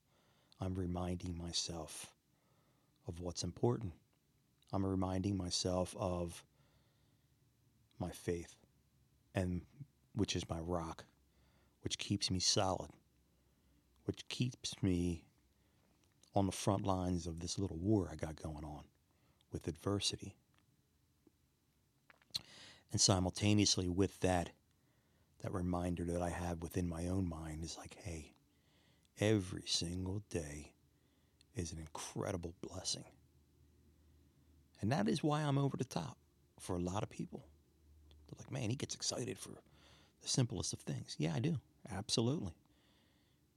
I'm 0.60 0.74
reminding 0.74 1.36
myself 1.36 2.12
of 3.08 3.20
what's 3.20 3.42
important. 3.42 3.92
I'm 4.72 4.84
reminding 4.84 5.36
myself 5.36 5.94
of 5.98 6.44
my 7.98 8.10
faith, 8.10 8.54
and 9.34 9.62
which 10.14 10.36
is 10.36 10.48
my 10.48 10.60
rock, 10.60 11.04
which 11.82 11.98
keeps 11.98 12.30
me 12.30 12.38
solid, 12.38 12.90
which 14.04 14.26
keeps 14.28 14.82
me 14.82 15.24
on 16.34 16.46
the 16.46 16.52
front 16.52 16.84
lines 16.84 17.26
of 17.26 17.40
this 17.40 17.58
little 17.58 17.76
war 17.76 18.08
I 18.10 18.16
got 18.16 18.40
going 18.40 18.64
on 18.64 18.84
with 19.52 19.68
adversity. 19.68 20.36
And 22.90 23.00
simultaneously 23.00 23.88
with 23.88 24.18
that, 24.20 24.50
that 25.42 25.52
reminder 25.52 26.04
that 26.04 26.22
I 26.22 26.30
have 26.30 26.62
within 26.62 26.88
my 26.88 27.08
own 27.08 27.28
mind 27.28 27.64
is 27.64 27.76
like, 27.76 27.96
hey, 28.02 28.32
every 29.20 29.64
single 29.66 30.22
day 30.30 30.72
is 31.54 31.72
an 31.72 31.78
incredible 31.78 32.54
blessing. 32.60 33.04
And 34.80 34.92
that 34.92 35.08
is 35.08 35.22
why 35.22 35.42
I'm 35.42 35.58
over 35.58 35.76
the 35.76 35.84
top 35.84 36.16
for 36.58 36.76
a 36.76 36.80
lot 36.80 37.02
of 37.02 37.10
people. 37.10 37.44
They're 38.28 38.44
like, 38.44 38.52
man, 38.52 38.70
he 38.70 38.76
gets 38.76 38.94
excited 38.94 39.38
for 39.38 39.50
the 39.50 40.28
simplest 40.28 40.72
of 40.72 40.80
things. 40.80 41.16
Yeah, 41.18 41.34
I 41.34 41.40
do. 41.40 41.58
Absolutely. 41.90 42.52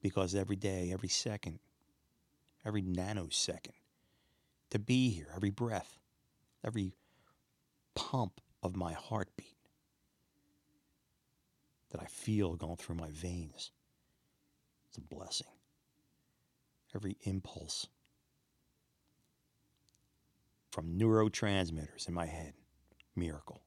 Because 0.02 0.36
every 0.36 0.56
day, 0.56 0.92
every 0.94 1.10
second, 1.10 1.60
every 2.66 2.82
nanosecond, 2.82 3.76
to 4.72 4.80
be 4.80 5.10
here, 5.10 5.28
every 5.36 5.52
breath, 5.52 6.00
every 6.66 6.96
pump 7.94 8.42
of 8.64 8.76
my 8.76 8.94
heartbeat 8.94 9.56
that 11.92 12.02
I 12.02 12.06
feel 12.06 12.56
going 12.56 12.78
through 12.78 12.96
my 12.96 13.10
veins. 13.12 13.72
It's 14.88 14.98
a 14.98 15.02
blessing. 15.02 15.48
Every 16.94 17.18
impulse 17.24 17.88
from 20.72 20.98
neurotransmitters 20.98 22.08
in 22.08 22.14
my 22.14 22.26
head, 22.26 22.54
miracle. 23.16 23.62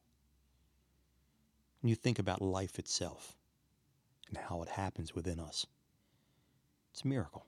When 1.80 1.88
you 1.88 1.94
think 1.94 2.18
about 2.18 2.42
life 2.42 2.78
itself 2.78 3.36
and 4.28 4.36
how 4.36 4.62
it 4.62 4.68
happens 4.68 5.14
within 5.14 5.38
us, 5.38 5.66
it's 6.92 7.02
a 7.02 7.08
miracle. 7.08 7.47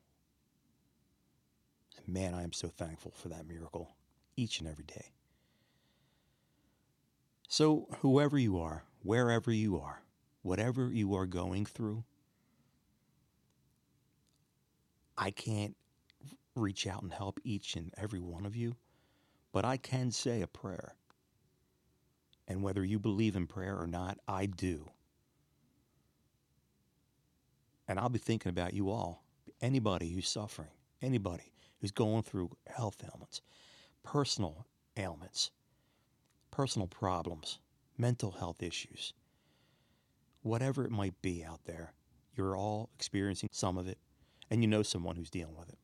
And 2.07 2.15
man, 2.15 2.35
I 2.35 2.43
am 2.43 2.53
so 2.53 2.69
thankful 2.69 3.13
for 3.13 3.29
that 3.29 3.47
miracle 3.47 3.97
each 4.37 4.61
and 4.61 4.69
every 4.69 4.85
day. 4.85 5.13
So, 7.49 7.89
whoever 8.01 8.39
you 8.39 8.61
are, 8.61 8.85
wherever 9.03 9.51
you 9.51 9.79
are, 9.79 10.03
whatever 10.43 10.93
you 10.93 11.15
are 11.15 11.27
going 11.27 11.67
through, 11.67 12.05
I 15.19 15.31
can't 15.31 15.77
reach 16.55 16.87
out 16.87 17.03
and 17.03 17.13
help 17.13 17.41
each 17.45 17.77
and 17.77 17.93
every 17.97 18.21
one 18.21 18.47
of 18.47 18.55
you, 18.57 18.77
but 19.53 19.65
I 19.65 19.77
can 19.77 20.11
say 20.11 20.43
a 20.43 20.47
prayer. 20.47 20.95
And 22.47 22.63
whether 22.63 22.85
you 22.85 22.99
believe 22.99 23.37
in 23.37 23.47
prayer 23.47 23.77
or 23.77 23.87
not, 23.87 24.19
I 24.27 24.47
do. 24.47 24.89
And 27.87 27.99
I'll 27.99 28.09
be 28.09 28.19
thinking 28.19 28.51
about 28.51 28.75
you 28.75 28.91
all. 28.91 29.25
Anybody 29.61 30.11
who's 30.11 30.29
suffering, 30.29 30.71
anybody 31.03 31.53
who's 31.81 31.91
going 31.91 32.23
through 32.23 32.51
health 32.67 33.03
ailments, 33.05 33.41
personal 34.03 34.67
ailments, 34.97 35.51
personal 36.51 36.89
problems, 36.89 37.59
mental 37.97 38.33
health 38.33 38.63
issues, 38.63 39.13
whatever 40.43 40.85
it 40.85 40.91
might 40.91 41.21
be 41.23 41.45
out 41.45 41.65
there, 41.65 41.93
you're 42.35 42.57
all 42.57 42.91
experiencing 42.95 43.49
some 43.53 43.77
of 43.79 43.89
it, 43.89 43.99
and 44.51 44.63
you 44.63 44.69
know 44.69 44.83
someone 44.83 45.17
who's 45.17 45.31
dealing 45.31 45.57
with 45.57 45.69
it. 45.69 45.79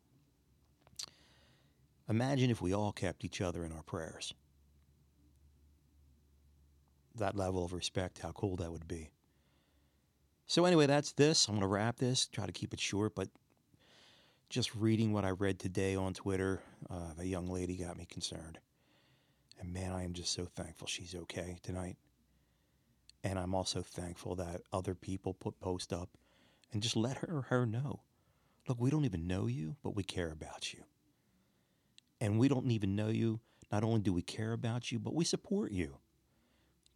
Imagine 2.08 2.50
if 2.50 2.62
we 2.62 2.72
all 2.72 2.92
kept 2.92 3.24
each 3.24 3.40
other 3.40 3.64
in 3.64 3.72
our 3.72 3.82
prayers. 3.82 4.32
That 7.16 7.34
level 7.34 7.64
of 7.64 7.72
respect, 7.72 8.20
how 8.20 8.32
cool 8.32 8.56
that 8.56 8.70
would 8.70 8.86
be. 8.86 9.10
So, 10.46 10.64
anyway, 10.64 10.86
that's 10.86 11.12
this. 11.12 11.48
I'm 11.48 11.54
going 11.54 11.62
to 11.62 11.66
wrap 11.66 11.96
this, 11.96 12.26
try 12.26 12.46
to 12.46 12.52
keep 12.52 12.72
it 12.72 12.78
short, 12.78 13.16
but 13.16 13.28
just 14.48 14.74
reading 14.74 15.12
what 15.12 15.24
I 15.24 15.30
read 15.30 15.58
today 15.58 15.96
on 15.96 16.14
Twitter, 16.14 16.62
uh, 16.88 17.14
the 17.16 17.26
young 17.26 17.48
lady 17.48 17.76
got 17.76 17.96
me 17.96 18.06
concerned. 18.06 18.58
And 19.58 19.72
man, 19.72 19.92
I 19.92 20.04
am 20.04 20.12
just 20.12 20.32
so 20.32 20.44
thankful 20.44 20.86
she's 20.86 21.14
okay 21.14 21.58
tonight. 21.62 21.96
And 23.24 23.38
I'm 23.38 23.54
also 23.54 23.82
thankful 23.82 24.36
that 24.36 24.62
other 24.72 24.94
people 24.94 25.34
put 25.34 25.58
post 25.58 25.92
up 25.92 26.10
and 26.72 26.82
just 26.82 26.96
let 26.96 27.18
her 27.18 27.46
her 27.48 27.66
know. 27.66 28.02
Look, 28.68 28.80
we 28.80 28.90
don't 28.90 29.04
even 29.04 29.26
know 29.26 29.46
you, 29.46 29.76
but 29.82 29.96
we 29.96 30.02
care 30.02 30.30
about 30.30 30.72
you. 30.72 30.84
And 32.20 32.38
we 32.38 32.48
don't 32.48 32.70
even 32.70 32.96
know 32.96 33.08
you. 33.08 33.40
Not 33.72 33.84
only 33.84 34.00
do 34.00 34.12
we 34.12 34.22
care 34.22 34.52
about 34.52 34.92
you, 34.92 34.98
but 34.98 35.14
we 35.14 35.24
support 35.24 35.72
you. 35.72 35.98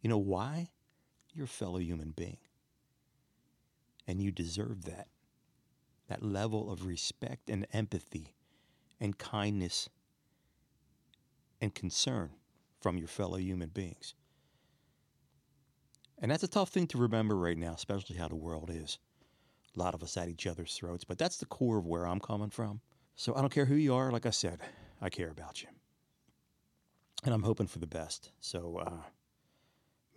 You 0.01 0.09
know 0.09 0.17
why? 0.17 0.69
You're 1.33 1.45
a 1.45 1.49
fellow 1.49 1.79
human 1.79 2.11
being. 2.11 2.37
And 4.07 4.21
you 4.21 4.31
deserve 4.31 4.85
that. 4.85 5.07
That 6.11 6.23
level 6.23 6.69
of 6.69 6.85
respect 6.85 7.49
and 7.49 7.65
empathy 7.71 8.35
and 8.99 9.17
kindness 9.17 9.87
and 11.61 11.73
concern 11.73 12.31
from 12.81 12.97
your 12.97 13.07
fellow 13.07 13.37
human 13.37 13.69
beings. 13.69 14.13
And 16.21 16.29
that's 16.29 16.43
a 16.43 16.49
tough 16.49 16.67
thing 16.67 16.87
to 16.87 16.97
remember 16.97 17.37
right 17.37 17.57
now, 17.57 17.71
especially 17.71 18.17
how 18.17 18.27
the 18.27 18.35
world 18.35 18.69
is. 18.73 18.99
A 19.73 19.79
lot 19.79 19.93
of 19.93 20.03
us 20.03 20.17
at 20.17 20.27
each 20.27 20.47
other's 20.47 20.73
throats, 20.73 21.05
but 21.05 21.17
that's 21.17 21.37
the 21.37 21.45
core 21.45 21.77
of 21.77 21.87
where 21.87 22.05
I'm 22.05 22.19
coming 22.19 22.49
from. 22.49 22.81
So 23.15 23.33
I 23.33 23.39
don't 23.39 23.53
care 23.53 23.63
who 23.63 23.75
you 23.75 23.95
are, 23.95 24.11
like 24.11 24.25
I 24.25 24.31
said, 24.31 24.59
I 25.01 25.07
care 25.07 25.29
about 25.29 25.61
you. 25.61 25.69
And 27.23 27.33
I'm 27.33 27.43
hoping 27.43 27.67
for 27.67 27.79
the 27.79 27.87
best. 27.87 28.33
So, 28.41 28.81
uh, 28.85 29.03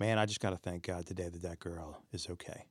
man, 0.01 0.19
I 0.19 0.27
just 0.27 0.41
got 0.41 0.51
to 0.51 0.57
thank 0.57 0.89
God 0.89 1.07
today 1.07 1.29
that 1.29 1.43
that 1.43 1.61
girl 1.61 2.03
is 2.11 2.27
okay. 2.29 2.65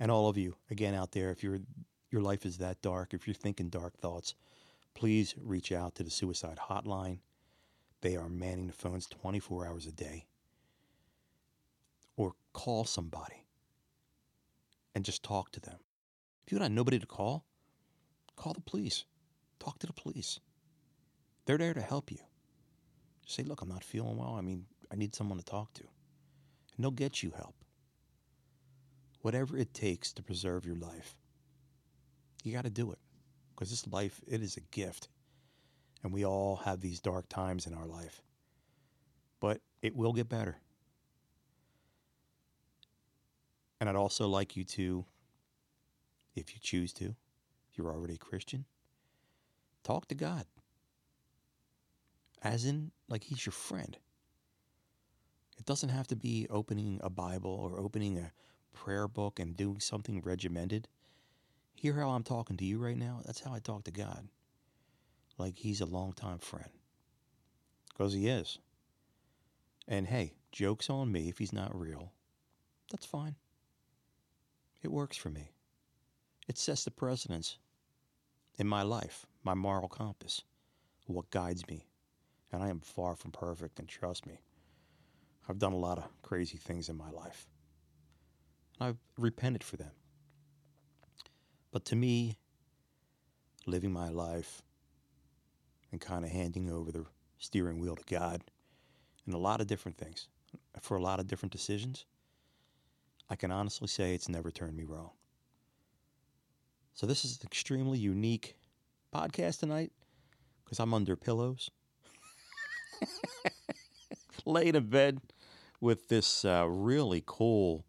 And 0.00 0.10
all 0.10 0.30
of 0.30 0.38
you, 0.38 0.56
again, 0.70 0.94
out 0.94 1.12
there, 1.12 1.30
if 1.30 1.42
your 1.42 1.58
your 2.16 2.22
life 2.22 2.46
is 2.46 2.56
that 2.56 2.80
dark, 2.80 3.12
if 3.12 3.26
you're 3.26 3.34
thinking 3.34 3.68
dark 3.68 3.94
thoughts, 3.98 4.34
please 4.94 5.34
reach 5.38 5.70
out 5.70 5.94
to 5.94 6.02
the 6.02 6.08
suicide 6.08 6.58
hotline. 6.70 7.18
They 8.00 8.16
are 8.16 8.30
manning 8.30 8.68
the 8.68 8.72
phones 8.72 9.06
24 9.06 9.66
hours 9.66 9.84
a 9.84 9.92
day 9.92 10.24
or 12.16 12.32
call 12.54 12.86
somebody 12.86 13.44
and 14.94 15.04
just 15.04 15.22
talk 15.22 15.52
to 15.52 15.60
them. 15.60 15.76
If 16.46 16.52
you 16.52 16.58
don't 16.58 16.64
have 16.64 16.72
nobody 16.72 16.98
to 16.98 17.06
call, 17.06 17.44
call 18.34 18.54
the 18.54 18.62
police. 18.62 19.04
Talk 19.58 19.78
to 19.80 19.86
the 19.86 19.92
police. 19.92 20.40
They're 21.44 21.58
there 21.58 21.74
to 21.74 21.82
help 21.82 22.10
you. 22.10 22.20
Say, 23.26 23.42
look, 23.42 23.60
I'm 23.60 23.68
not 23.68 23.84
feeling 23.84 24.16
well. 24.16 24.36
I 24.38 24.40
mean, 24.40 24.64
I 24.90 24.96
need 24.96 25.14
someone 25.14 25.38
to 25.38 25.44
talk 25.44 25.74
to. 25.74 25.82
And 25.82 26.82
they'll 26.82 26.92
get 26.92 27.22
you 27.22 27.32
help. 27.36 27.56
Whatever 29.20 29.58
it 29.58 29.74
takes 29.74 30.14
to 30.14 30.22
preserve 30.22 30.64
your 30.64 30.76
life, 30.76 31.16
You 32.46 32.52
got 32.52 32.62
to 32.62 32.70
do 32.70 32.92
it 32.92 32.98
because 33.50 33.70
this 33.70 33.88
life, 33.88 34.20
it 34.24 34.40
is 34.40 34.56
a 34.56 34.60
gift. 34.60 35.08
And 36.04 36.12
we 36.12 36.24
all 36.24 36.60
have 36.64 36.80
these 36.80 37.00
dark 37.00 37.28
times 37.28 37.66
in 37.66 37.74
our 37.74 37.86
life. 37.86 38.22
But 39.40 39.60
it 39.82 39.96
will 39.96 40.12
get 40.12 40.28
better. 40.28 40.56
And 43.80 43.88
I'd 43.88 43.96
also 43.96 44.28
like 44.28 44.56
you 44.56 44.62
to, 44.62 45.04
if 46.36 46.54
you 46.54 46.60
choose 46.62 46.92
to, 46.94 47.06
if 47.06 47.76
you're 47.76 47.90
already 47.90 48.14
a 48.14 48.18
Christian, 48.18 48.64
talk 49.82 50.06
to 50.06 50.14
God. 50.14 50.44
As 52.42 52.64
in, 52.64 52.92
like 53.08 53.24
He's 53.24 53.44
your 53.44 53.52
friend. 53.52 53.96
It 55.58 55.64
doesn't 55.64 55.88
have 55.88 56.06
to 56.06 56.16
be 56.16 56.46
opening 56.48 57.00
a 57.02 57.10
Bible 57.10 57.50
or 57.50 57.80
opening 57.80 58.18
a 58.18 58.30
prayer 58.72 59.08
book 59.08 59.40
and 59.40 59.56
doing 59.56 59.80
something 59.80 60.20
regimented. 60.20 60.86
Hear 61.76 61.92
how 61.94 62.08
I'm 62.08 62.22
talking 62.22 62.56
to 62.56 62.64
you 62.64 62.78
right 62.78 62.96
now? 62.96 63.20
That's 63.24 63.40
how 63.40 63.52
I 63.52 63.58
talk 63.58 63.84
to 63.84 63.90
God. 63.90 64.28
Like 65.38 65.58
He's 65.58 65.80
a 65.80 65.86
longtime 65.86 66.38
friend. 66.38 66.70
Because 67.88 68.14
He 68.14 68.28
is. 68.28 68.58
And 69.86 70.06
hey, 70.06 70.32
joke's 70.52 70.90
on 70.90 71.12
me 71.12 71.28
if 71.28 71.38
He's 71.38 71.52
not 71.52 71.78
real. 71.78 72.12
That's 72.90 73.06
fine. 73.06 73.36
It 74.82 74.90
works 74.90 75.16
for 75.16 75.30
me. 75.30 75.50
It 76.48 76.58
sets 76.58 76.84
the 76.84 76.90
precedence 76.90 77.58
in 78.58 78.66
my 78.66 78.82
life, 78.82 79.26
my 79.44 79.54
moral 79.54 79.88
compass, 79.88 80.42
what 81.06 81.30
guides 81.30 81.66
me. 81.68 81.86
And 82.52 82.62
I 82.62 82.68
am 82.68 82.80
far 82.80 83.16
from 83.16 83.32
perfect, 83.32 83.78
and 83.78 83.88
trust 83.88 84.26
me, 84.26 84.40
I've 85.48 85.58
done 85.58 85.72
a 85.72 85.78
lot 85.78 85.98
of 85.98 86.04
crazy 86.22 86.56
things 86.56 86.88
in 86.88 86.96
my 86.96 87.10
life. 87.10 87.46
And 88.78 88.88
I've 88.88 88.98
repented 89.18 89.62
for 89.62 89.76
them. 89.76 89.90
But 91.76 91.84
to 91.84 91.94
me, 91.94 92.38
living 93.66 93.92
my 93.92 94.08
life 94.08 94.62
and 95.92 96.00
kind 96.00 96.24
of 96.24 96.30
handing 96.30 96.70
over 96.70 96.90
the 96.90 97.04
steering 97.36 97.80
wheel 97.80 97.96
to 97.96 98.02
God 98.06 98.40
in 99.26 99.34
a 99.34 99.38
lot 99.38 99.60
of 99.60 99.66
different 99.66 99.98
things, 99.98 100.28
for 100.80 100.96
a 100.96 101.02
lot 101.02 101.20
of 101.20 101.26
different 101.26 101.52
decisions, 101.52 102.06
I 103.28 103.36
can 103.36 103.50
honestly 103.50 103.88
say 103.88 104.14
it's 104.14 104.26
never 104.26 104.50
turned 104.50 104.74
me 104.74 104.84
wrong. 104.84 105.10
So 106.94 107.06
this 107.06 107.26
is 107.26 107.32
an 107.32 107.46
extremely 107.46 107.98
unique 107.98 108.56
podcast 109.14 109.60
tonight 109.60 109.92
because 110.64 110.80
I'm 110.80 110.94
under 110.94 111.14
pillows, 111.14 111.70
laying 114.46 114.76
in 114.76 114.86
bed 114.88 115.20
with 115.82 116.08
this 116.08 116.42
uh, 116.42 116.66
really 116.66 117.22
cool 117.26 117.84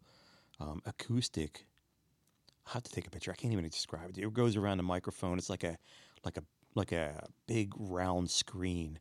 um, 0.60 0.82
acoustic. 0.84 1.67
Have 2.68 2.82
to 2.82 2.92
take 2.92 3.06
a 3.06 3.10
picture. 3.10 3.32
I 3.32 3.34
can't 3.34 3.52
even 3.52 3.64
describe 3.64 4.10
it. 4.10 4.18
It 4.18 4.32
goes 4.34 4.56
around 4.56 4.76
the 4.76 4.82
microphone. 4.82 5.38
It's 5.38 5.50
like 5.50 5.64
a 5.64 5.78
like 6.24 6.36
a 6.36 6.42
like 6.74 6.92
a 6.92 7.26
big 7.46 7.72
round 7.76 8.30
screen. 8.30 8.98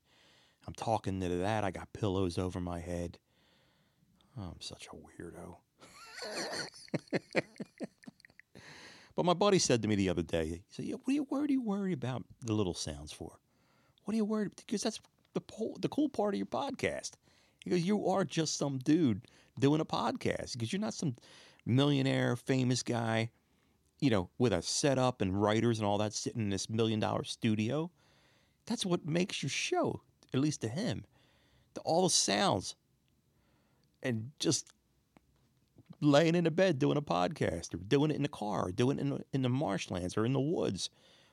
I'm 0.65 0.73
talking 0.73 1.19
to 1.21 1.29
that. 1.29 1.63
I 1.63 1.71
got 1.71 1.91
pillows 1.93 2.37
over 2.37 2.59
my 2.59 2.79
head. 2.79 3.17
Oh, 4.37 4.51
I'm 4.53 4.61
such 4.61 4.87
a 4.87 4.95
weirdo. 4.95 5.57
but 9.15 9.25
my 9.25 9.33
buddy 9.33 9.59
said 9.59 9.81
to 9.81 9.87
me 9.87 9.95
the 9.95 10.09
other 10.09 10.21
day, 10.21 10.45
he 10.45 10.61
said, 10.69 10.85
yeah, 10.85 10.95
what, 11.03 11.11
are 11.11 11.15
you, 11.15 11.25
what 11.29 11.49
are 11.49 11.51
you 11.51 11.61
worried 11.61 11.93
about 11.93 12.23
the 12.45 12.53
little 12.53 12.73
sounds 12.73 13.11
for? 13.11 13.39
What 14.03 14.13
are 14.13 14.17
you 14.17 14.25
worried 14.25 14.51
Because 14.55 14.83
that's 14.83 14.99
the, 15.33 15.41
the 15.79 15.89
cool 15.89 16.09
part 16.09 16.33
of 16.33 16.37
your 16.37 16.45
podcast. 16.45 17.11
He 17.63 17.69
goes, 17.69 17.81
you 17.81 18.07
are 18.07 18.23
just 18.23 18.57
some 18.57 18.77
dude 18.79 19.21
doing 19.59 19.81
a 19.81 19.85
podcast 19.85 20.53
because 20.53 20.71
you're 20.71 20.81
not 20.81 20.93
some 20.93 21.15
millionaire, 21.65 22.35
famous 22.35 22.83
guy, 22.83 23.31
you 23.99 24.09
know, 24.09 24.29
with 24.37 24.53
a 24.53 24.61
setup 24.61 25.21
and 25.21 25.41
writers 25.41 25.79
and 25.79 25.87
all 25.87 25.97
that 25.97 26.13
sitting 26.13 26.41
in 26.41 26.49
this 26.49 26.69
million 26.69 26.99
dollar 26.99 27.23
studio. 27.23 27.89
That's 28.65 28.85
what 28.85 29.05
makes 29.05 29.41
your 29.41 29.49
show, 29.49 30.01
at 30.33 30.39
least 30.39 30.61
to 30.61 30.67
him. 30.67 31.05
The, 31.73 31.81
all 31.81 32.03
the 32.03 32.09
sounds 32.09 32.75
and 34.03 34.31
just 34.39 34.71
laying 36.01 36.35
in 36.35 36.45
a 36.45 36.51
bed 36.51 36.79
doing 36.79 36.97
a 36.97 37.01
podcast 37.01 37.73
or 37.73 37.77
doing 37.77 38.11
it 38.11 38.17
in 38.17 38.23
the 38.23 38.29
car 38.29 38.67
or 38.67 38.71
doing 38.71 38.97
it 38.97 39.01
in 39.01 39.09
the, 39.09 39.19
in 39.33 39.41
the 39.41 39.49
marshlands 39.49 40.17
or 40.17 40.25
in 40.25 40.33
the 40.33 40.39
woods, 40.39 40.89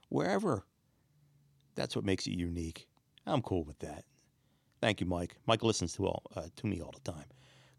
wherever. 0.08 0.64
That's 1.74 1.96
what 1.96 2.04
makes 2.04 2.26
it 2.26 2.32
unique. 2.32 2.86
I'm 3.26 3.42
cool 3.42 3.64
with 3.64 3.78
that. 3.80 4.04
Thank 4.80 5.00
you, 5.00 5.06
Mike. 5.06 5.36
Mike 5.46 5.62
listens 5.62 5.94
to 5.94 6.06
all 6.06 6.22
uh, 6.36 6.48
to 6.56 6.66
me 6.66 6.80
all 6.80 6.92
the 6.92 7.10
time. 7.12 7.24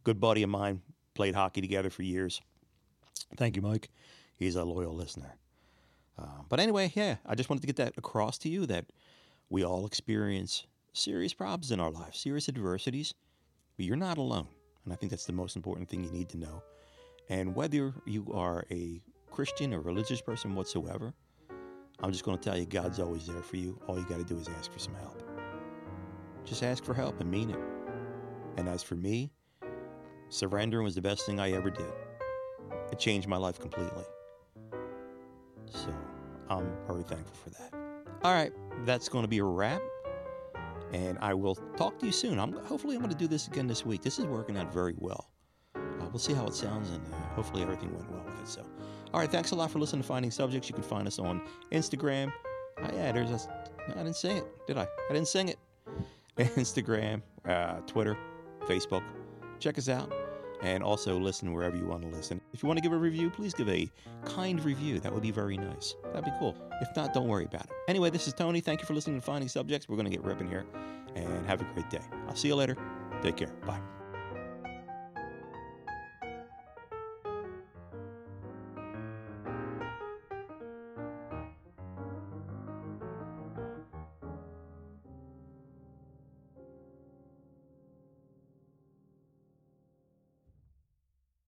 Good 0.04 0.20
buddy 0.20 0.44
of 0.44 0.50
mine, 0.50 0.82
played 1.14 1.36
hockey 1.36 1.62
together 1.62 1.90
for 1.90 2.04
years. 2.04 2.42
Thank 3.38 3.56
you, 3.56 3.62
Mike. 3.62 3.90
He's 4.38 4.56
a 4.56 4.64
loyal 4.64 4.94
listener. 4.94 5.38
Uh, 6.18 6.44
but 6.50 6.60
anyway, 6.60 6.92
yeah, 6.96 7.18
I 7.26 7.36
just 7.36 7.50
wanted 7.50 7.62
to 7.62 7.68
get 7.68 7.76
that 7.78 7.94
across 7.98 8.38
to 8.40 8.50
you 8.50 8.66
that 8.68 8.86
we 9.50 9.64
all 9.64 9.86
experience 9.86 10.66
serious 10.94 11.34
problems 11.34 11.72
in 11.72 11.80
our 11.80 11.92
lives, 11.92 12.20
serious 12.20 12.48
adversities, 12.48 13.14
but 13.76 13.86
you're 13.86 13.96
not 13.96 14.18
alone. 14.18 14.48
And 14.84 14.94
I 14.94 14.96
think 14.96 15.10
that's 15.10 15.26
the 15.26 15.34
most 15.34 15.56
important 15.56 15.90
thing 15.90 16.04
you 16.04 16.12
need 16.12 16.30
to 16.30 16.38
know. 16.38 16.64
And 17.30 17.56
whether 17.56 17.94
you 18.06 18.32
are 18.34 18.66
a 18.72 19.02
Christian 19.32 19.74
or 19.74 19.82
religious 19.82 20.22
person 20.22 20.56
whatsoever, 20.56 21.14
I'm 22.02 22.12
just 22.12 22.24
going 22.24 22.38
to 22.38 22.44
tell 22.44 22.58
you 22.58 22.66
God's 22.66 23.00
always 23.00 23.28
there 23.28 23.42
for 23.42 23.58
you. 23.58 23.80
All 23.88 23.98
you 23.98 24.06
got 24.06 24.20
to 24.20 24.24
do 24.24 24.38
is 24.38 24.48
ask 24.58 24.72
for 24.72 24.80
some 24.80 24.96
help. 24.96 25.22
Just 26.46 26.62
ask 26.64 26.84
for 26.84 26.94
help 26.94 27.20
and 27.20 27.30
mean 27.30 27.50
it. 27.50 27.60
And 28.58 28.70
as 28.70 28.84
for 28.84 28.96
me, 28.96 29.32
surrendering 30.30 30.84
was 30.84 30.96
the 30.96 31.02
best 31.02 31.26
thing 31.26 31.40
I 31.40 31.52
ever 31.54 31.70
did. 31.70 31.92
It 32.92 33.00
changed 33.00 33.28
my 33.28 33.38
life 33.38 33.60
completely. 33.60 34.04
So 35.76 35.94
I'm 36.50 36.72
very 36.88 37.04
thankful 37.04 37.36
for 37.44 37.50
that. 37.52 37.74
All 38.24 38.34
right, 38.34 38.52
that's 38.86 39.10
going 39.10 39.24
to 39.24 39.28
be 39.28 39.40
a 39.40 39.44
wrap. 39.44 39.82
And 40.94 41.18
I 41.20 41.34
will 41.34 41.56
talk 41.78 42.00
to 42.00 42.06
you 42.06 42.12
soon. 42.12 42.40
I'm, 42.40 42.54
hopefully, 42.54 42.96
I'm 42.96 43.02
going 43.02 43.12
to 43.12 43.18
do 43.18 43.28
this 43.28 43.48
again 43.48 43.68
this 43.68 43.86
week. 43.86 44.02
This 44.02 44.18
is 44.18 44.26
working 44.26 44.58
out 44.58 44.72
very 44.74 44.94
well. 44.98 45.30
Uh, 45.76 45.80
we'll 46.12 46.20
see 46.20 46.34
how 46.34 46.46
it 46.46 46.54
sounds, 46.54 46.90
and 46.92 47.02
uh, 47.14 47.18
hopefully, 47.36 47.64
everything 47.64 47.94
went 47.94 48.10
well 48.12 48.24
with 48.24 48.40
it. 48.42 48.48
So, 48.48 48.66
all 49.14 49.20
right, 49.20 49.30
thanks 49.30 49.52
a 49.52 49.56
lot 49.56 49.72
for 49.72 49.80
listening 49.80 50.04
to 50.04 50.08
Finding 50.08 50.32
Subjects. 50.32 50.70
You 50.70 50.76
can 50.76 50.84
find 50.84 51.08
us 51.08 51.20
on 51.20 51.42
Instagram. 51.72 52.32
Oh, 52.82 52.90
yeah, 52.94 53.12
there's 53.12 53.32
a. 53.32 53.40
I 53.90 54.04
didn't 54.04 54.16
sing 54.16 54.38
it, 54.38 54.46
did 54.68 54.78
I? 54.78 54.88
I 55.10 55.14
didn't 55.14 55.28
sing 55.28 55.50
it. 55.50 55.60
Instagram, 56.38 57.22
uh, 57.46 57.80
Twitter, 57.88 58.18
Facebook. 58.68 59.04
Check 59.60 59.78
us 59.78 59.90
out 59.90 60.12
and 60.66 60.84
also 60.84 61.18
listen 61.20 61.54
wherever 61.54 61.78
you 61.78 61.86
want 61.86 62.02
to 62.02 62.10
listen. 62.10 62.42
If 62.52 62.64
you 62.64 62.68
want 62.68 62.78
to 62.78 62.82
give 62.82 62.92
a 62.92 62.98
review, 62.98 63.30
please 63.30 63.54
give 63.54 63.70
a 63.70 63.90
kind 64.26 64.64
review. 64.66 65.00
That 65.00 65.14
would 65.14 65.22
be 65.22 65.30
very 65.30 65.58
nice. 65.58 65.96
That'd 66.06 66.26
be 66.26 66.32
cool. 66.40 66.58
If 66.82 66.90
not, 66.96 67.14
don't 67.14 67.28
worry 67.28 67.46
about 67.46 67.66
it. 67.66 67.72
Anyway, 67.88 68.10
this 68.10 68.28
is 68.28 68.34
Tony. 68.34 68.62
Thank 68.62 68.82
you 68.82 68.88
for 68.88 68.96
listening 68.96 69.20
to 69.20 69.26
Finding 69.26 69.48
Subjects. 69.48 69.88
We're 69.88 69.96
going 69.96 70.10
to 70.10 70.12
get 70.12 70.24
ripping 70.24 70.50
here 70.50 70.66
and 71.16 71.46
have 71.46 71.62
a 71.62 71.66
great 71.76 71.90
day. 71.92 72.02
I'll 72.28 72.36
see 72.36 72.48
you 72.48 72.56
later. 72.56 72.76
Take 73.22 73.38
care. 73.38 73.54
Bye. 73.66 73.80